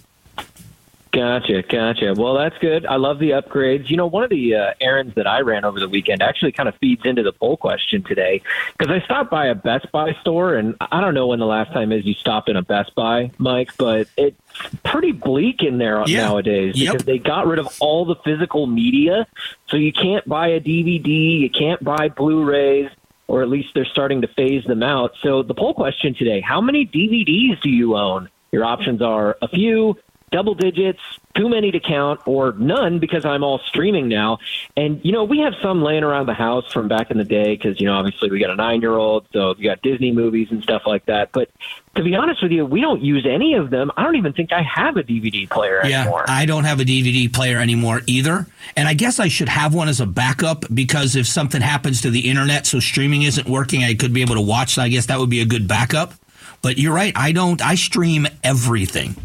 Gotcha, 1.17 1.63
gotcha. 1.63 2.13
Well, 2.15 2.36
that's 2.36 2.56
good. 2.60 2.86
I 2.86 2.97
love 2.97 3.17
the 3.17 3.32
upgrades. 3.32 3.89
You 3.89 3.97
know, 3.97 4.06
one 4.06 4.23
of 4.23 4.30
the 4.30 4.53
uh, 4.53 4.73
errands 4.80 5.15
that 5.15 5.25
I 5.25 5.39
ran 5.39 5.65
over 5.65 5.80
the 5.80 5.89
weekend 5.89 6.21
actually 6.21 6.51
kind 6.51 6.69
of 6.69 6.75
feeds 6.75 7.01
into 7.06 7.23
the 7.23 7.32
poll 7.32 7.58
question 7.58 8.03
today 8.03 8.43
because 8.77 8.93
I 8.93 9.03
stopped 9.03 9.32
by 9.32 9.47
a 9.47 9.56
Best 9.56 9.91
Buy 9.91 10.13
store, 10.21 10.53
and 10.53 10.75
I 10.80 11.01
don't 11.01 11.15
know 11.15 11.25
when 11.25 11.39
the 11.39 11.47
last 11.47 11.73
time 11.73 11.91
is 11.91 12.06
you 12.06 12.13
stopped 12.13 12.49
in 12.49 12.56
a 12.56 12.62
Best 12.62 12.93
Buy, 12.93 13.32
Mike, 13.39 13.71
but 13.80 14.08
it's 14.15 14.39
pretty 14.84 15.12
bleak 15.12 15.63
in 15.63 15.80
there 15.80 16.03
yeah. 16.06 16.21
nowadays 16.21 16.75
because 16.75 16.93
yep. 16.93 17.01
they 17.01 17.17
got 17.17 17.47
rid 17.47 17.58
of 17.58 17.75
all 17.80 18.06
the 18.06 18.17
physical 18.17 18.67
media, 18.67 19.25
so 19.69 19.75
you 19.75 19.91
can't 19.91 20.30
buy 20.30 20.49
a 20.49 20.60
DVD, 20.60 21.39
you 21.39 21.49
can't 21.49 21.84
buy 21.84 22.10
Blu-rays 22.10 22.91
or 23.25 23.41
at 23.41 23.49
least 23.49 23.69
they're 23.73 23.86
starting 23.86 24.21
to 24.21 24.27
phase 24.27 24.63
them 24.65 24.84
out. 24.84 25.13
So 25.23 25.41
the 25.41 25.56
poll 25.56 25.73
question 25.73 26.13
today, 26.13 26.41
how 26.41 26.62
many 26.62 26.86
DVDs 26.86 27.60
do 27.62 27.69
you 27.69 27.97
own? 27.97 28.30
Your 28.51 28.63
options 28.63 29.01
are 29.01 29.38
a 29.41 29.47
few, 29.47 29.97
double 30.32 30.56
digits, 30.56 31.00
too 31.36 31.48
many 31.48 31.72
to 31.72 31.80
count, 31.80 32.20
or 32.26 32.54
none 32.54 33.00
because 33.00 33.26
I'm 33.26 33.44
all 33.44 33.60
streaming 33.60 34.08
now. 34.08 34.40
And, 34.76 35.04
you 35.04 35.12
know, 35.12 35.24
we 35.24 35.40
have 35.40 35.54
some 35.62 35.82
laying 35.82 36.04
around 36.04 36.26
the 36.26 36.34
house 36.34 36.72
from 36.72 36.88
back 36.88 37.12
in 37.12 37.18
the 37.18 37.24
day 37.24 37.56
because, 37.56 37.80
you 37.80 37.88
know, 37.88 37.94
obviously 37.94 38.30
we 38.30 38.40
got 38.40 38.50
a 38.50 38.56
nine 38.56 38.82
year 38.82 38.96
old, 38.96 39.28
so 39.32 39.54
we 39.58 39.63
got 39.63 39.82
Disney 39.82 40.12
movies 40.12 40.48
and 40.52 40.62
stuff 40.63 40.84
like 40.86 41.06
that. 41.06 41.32
But 41.32 41.50
to 41.96 42.04
be 42.04 42.16
honest 42.16 42.42
with 42.44 42.52
you, 42.52 42.66
we 42.66 42.82
don't 42.82 43.02
use 43.02 43.26
any 43.26 43.54
of 43.54 43.70
them. 43.70 43.92
I 43.96 44.04
don't 44.04 44.16
even 44.16 44.34
think 44.34 44.52
I 44.52 44.62
have 44.63 44.98
a 44.98 45.04
DVD 45.04 45.50
player 45.50 45.82
yeah, 45.86 46.02
anymore. 46.02 46.26
I 46.28 46.46
don't 46.46 46.66
have 46.66 46.80
a 46.80 46.84
DVD 46.84 47.32
player 47.32 47.60
anymore 47.60 48.02
either. 48.08 48.48
And 48.76 48.88
I 48.88 48.94
guess 48.94 49.20
I 49.20 49.30
should 49.30 49.50
have 49.50 49.74
one 49.74 49.88
as 49.88 50.02
a 50.02 50.06
backup 50.06 50.66
because 50.74 51.16
if 51.16 51.28
something 51.28 51.62
happens 51.62 52.02
to 52.02 52.10
the 52.10 52.30
internet, 52.30 52.68
so 52.68 52.80
streaming 52.80 53.24
isn't 53.24 53.48
working, 53.48 53.84
I 53.84 53.94
could 53.94 54.13
be 54.13 54.22
able 54.22 54.36
to 54.36 54.42
watch. 54.42 54.76
So 54.76 54.82
I 54.82 54.90
guess 54.90 55.06
that 55.06 55.20
would 55.20 55.30
be 55.30 55.42
a 55.42 55.46
good 55.46 55.68
backup. 55.68 56.13
But 56.62 56.78
you're 56.78 56.94
right. 56.94 57.13
I 57.16 57.32
don't, 57.32 57.62
I 57.62 57.76
stream 57.76 58.28
everything. 58.44 59.16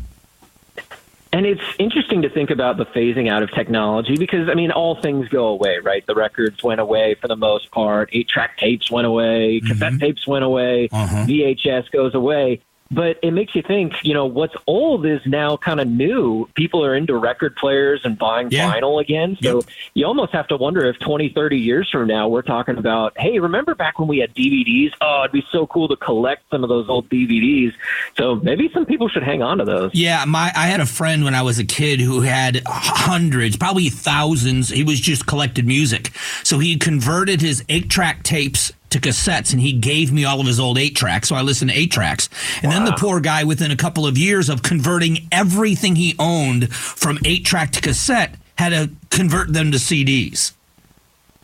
And 1.33 1.47
it's 1.47 1.63
interesting 1.79 2.21
to 2.23 2.29
think 2.29 2.51
about 2.51 2.77
the 2.77 2.85
phasing 2.85 3.31
out 3.31 3.43
of 3.43 3.51
technology 3.53 4.17
because, 4.17 4.51
I 4.51 4.55
mean, 4.55 4.71
all 4.71 5.01
things 5.01 5.29
go 5.29 5.47
away, 5.47 5.79
right? 5.79 6.07
The 6.07 6.15
records 6.15 6.63
went 6.63 6.81
away 6.81 7.17
for 7.21 7.27
the 7.27 7.37
most 7.37 7.71
part. 7.71 8.11
Eight 8.13 8.29
track 8.29 8.59
tapes 8.59 8.91
went 8.91 9.07
away. 9.07 9.61
Mm-hmm. 9.61 9.69
Cassette 9.69 9.99
tapes 9.99 10.27
went 10.27 10.45
away. 10.45 10.91
Uh-huh. 10.93 11.25
VHS 11.25 11.91
goes 11.91 12.15
away. 12.15 12.61
But 12.93 13.19
it 13.23 13.33
makes 13.33 13.55
you 13.55 13.63
think, 13.63 13.95
you 14.03 14.15
know, 14.15 14.27
what's 14.27 14.55
old 14.67 15.07
is 15.07 15.21
now 15.27 15.57
kind 15.57 15.81
of 15.81 15.89
new. 15.89 16.49
People 16.55 16.85
are 16.85 16.95
into 16.95 17.17
record 17.17 17.57
players 17.57 18.03
and 18.05 18.19
buying 18.19 18.51
Yeah. 18.51 18.71
vinyl 18.73 19.01
again. 19.01 19.37
So 19.43 19.57
Yep. 19.57 19.65
you 19.95 20.07
almost 20.07 20.33
have 20.33 20.47
to 20.49 20.57
wonder 20.57 20.85
if 20.87 20.99
20, 20.99 21.31
30 21.31 21.59
years 21.59 21.89
from 21.91 22.07
now, 22.07 22.29
we're 22.29 22.43
talking 22.43 22.77
about, 22.77 23.15
hey, 23.17 23.39
remember 23.39 23.75
back 23.75 23.99
when 23.99 24.09
we 24.09 24.19
had 24.19 24.35
DVDs? 24.35 24.93
Oh, 25.01 25.21
it'd 25.23 25.33
be 25.33 25.45
so 25.51 25.67
cool 25.67 25.89
to 25.89 25.97
collect 25.97 26.43
some 26.51 26.63
of 26.63 26.69
those 26.69 26.89
old 26.89 27.09
DVDs. 27.09 27.73
So 28.19 28.37
maybe 28.37 28.71
some 28.75 28.85
people 28.87 29.09
should 29.09 29.23
hang 29.23 29.43
on 29.43 29.59
to 29.59 29.65
those. 29.65 29.91
Yeah, 29.95 30.25
my 30.27 30.53
I 30.55 30.67
had 30.67 30.81
a 30.81 30.87
friend 30.87 31.25
when 31.25 31.35
I 31.35 31.43
was 31.43 31.59
a 31.59 31.65
kid 31.65 32.01
who 32.01 32.21
had 32.21 32.63
hundreds, 32.67 33.57
probably 33.57 33.89
thousands. 33.89 34.69
He 34.69 34.85
was 34.85 35.01
just 35.01 35.27
collected 35.27 35.67
music, 35.67 36.11
so 36.43 36.59
he 36.59 36.77
converted 36.77 37.41
his 37.41 37.65
eight 37.69 37.89
track 37.89 38.23
tapes 38.23 38.73
to 38.93 39.01
cassettes, 39.01 39.53
and 39.53 39.61
he 39.61 39.73
gave 39.73 40.13
me 40.13 40.25
all 40.25 40.41
of 40.41 40.47
his 40.47 40.61
old 40.61 40.79
eight 40.79 40.97
tracks. 40.97 41.29
So 41.29 41.37
I 41.37 41.43
listened 41.43 41.71
to 41.71 41.79
eight 41.79 41.93
tracks, 41.93 42.29
and 42.63 42.71
then 42.71 42.85
the 42.85 42.93
poor 42.93 43.21
guy, 43.21 43.45
within 43.45 43.71
a 43.71 43.77
couple 43.77 44.07
of 44.07 44.17
years 44.17 44.49
of 44.49 44.63
converting 44.63 45.29
everything 45.33 45.97
he 45.97 46.15
owned 46.19 46.73
from 46.73 47.19
eight 47.25 47.45
track 47.45 47.73
to 47.73 47.81
cassette, 47.81 48.37
had 48.57 48.71
to 48.71 48.91
convert 49.11 49.53
them 49.53 49.73
to 49.73 49.79
CDs. 49.79 50.53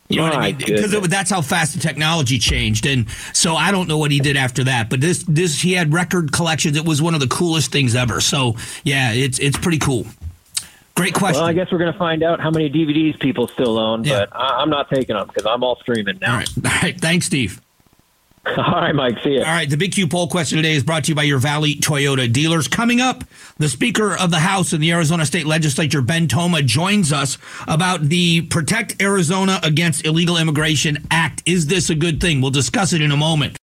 You 0.09 0.17
know 0.17 0.23
what 0.23 0.35
I 0.35 0.47
mean? 0.47 0.57
Because 0.57 0.91
that's 1.07 1.29
how 1.29 1.43
fast 1.43 1.75
the 1.75 1.79
technology 1.79 2.39
changed, 2.39 2.87
and 2.87 3.07
so 3.31 3.55
I 3.55 3.69
don't 3.69 3.87
know 3.87 3.99
what 3.99 4.09
he 4.09 4.19
did 4.19 4.37
after 4.37 4.63
that. 4.63 4.89
But 4.89 5.01
this, 5.01 5.23
this 5.27 5.61
he 5.61 5.73
had 5.73 5.93
record 5.93 6.31
collections. 6.31 6.77
It 6.77 6.85
was 6.85 6.99
one 6.99 7.13
of 7.13 7.19
the 7.19 7.27
coolest 7.27 7.71
things 7.71 7.95
ever. 7.95 8.19
So 8.19 8.55
yeah, 8.83 9.11
it's 9.11 9.37
it's 9.37 9.57
pretty 9.57 9.77
cool. 9.77 10.07
Great 10.99 11.13
question. 11.13 11.39
Well, 11.39 11.49
I 11.49 11.53
guess 11.53 11.71
we're 11.71 11.77
going 11.77 11.93
to 11.93 11.97
find 11.97 12.23
out 12.23 12.41
how 12.41 12.51
many 12.51 12.69
DVDs 12.69 13.17
people 13.19 13.47
still 13.47 13.79
own, 13.79 14.03
Yeah. 14.03 14.25
but 14.29 14.35
I- 14.35 14.61
I'm 14.61 14.69
not 14.69 14.89
taking 14.89 15.15
them 15.15 15.27
because 15.27 15.45
I'm 15.45 15.63
all 15.63 15.77
streaming 15.77 16.17
now. 16.21 16.31
all 16.33 16.37
right, 16.39 16.49
all 16.65 16.71
right. 16.83 16.99
Thanks, 16.99 17.25
Steve. 17.25 17.61
all 18.45 18.55
right, 18.57 18.93
Mike. 18.95 19.17
See 19.23 19.31
you. 19.33 19.39
All 19.39 19.45
right, 19.45 19.69
the 19.69 19.77
Big 19.77 19.91
Q 19.93 20.07
poll 20.07 20.27
question 20.27 20.57
today 20.57 20.73
is 20.73 20.83
brought 20.83 21.03
to 21.05 21.09
you 21.11 21.15
by 21.15 21.23
your 21.23 21.37
Valley 21.39 21.75
Toyota 21.75 22.31
dealers. 22.31 22.67
Coming 22.67 22.99
up, 22.99 23.23
the 23.59 23.69
Speaker 23.69 24.13
of 24.17 24.31
the 24.31 24.39
House 24.39 24.73
in 24.73 24.81
the 24.81 24.91
Arizona 24.91 25.25
State 25.25 25.45
Legislature, 25.45 26.01
Ben 26.01 26.27
Toma, 26.27 26.61
joins 26.63 27.13
us 27.13 27.37
about 27.67 28.03
the 28.03 28.41
Protect 28.43 29.01
Arizona 29.01 29.59
Against 29.63 30.05
Illegal 30.05 30.35
Immigration 30.37 31.05
Act. 31.11 31.43
Is 31.45 31.67
this 31.67 31.89
a 31.89 31.95
good 31.95 32.19
thing? 32.19 32.41
We'll 32.41 32.51
discuss 32.51 32.91
it 32.91 33.01
in 33.01 33.11
a 33.11 33.17
moment. 33.17 33.57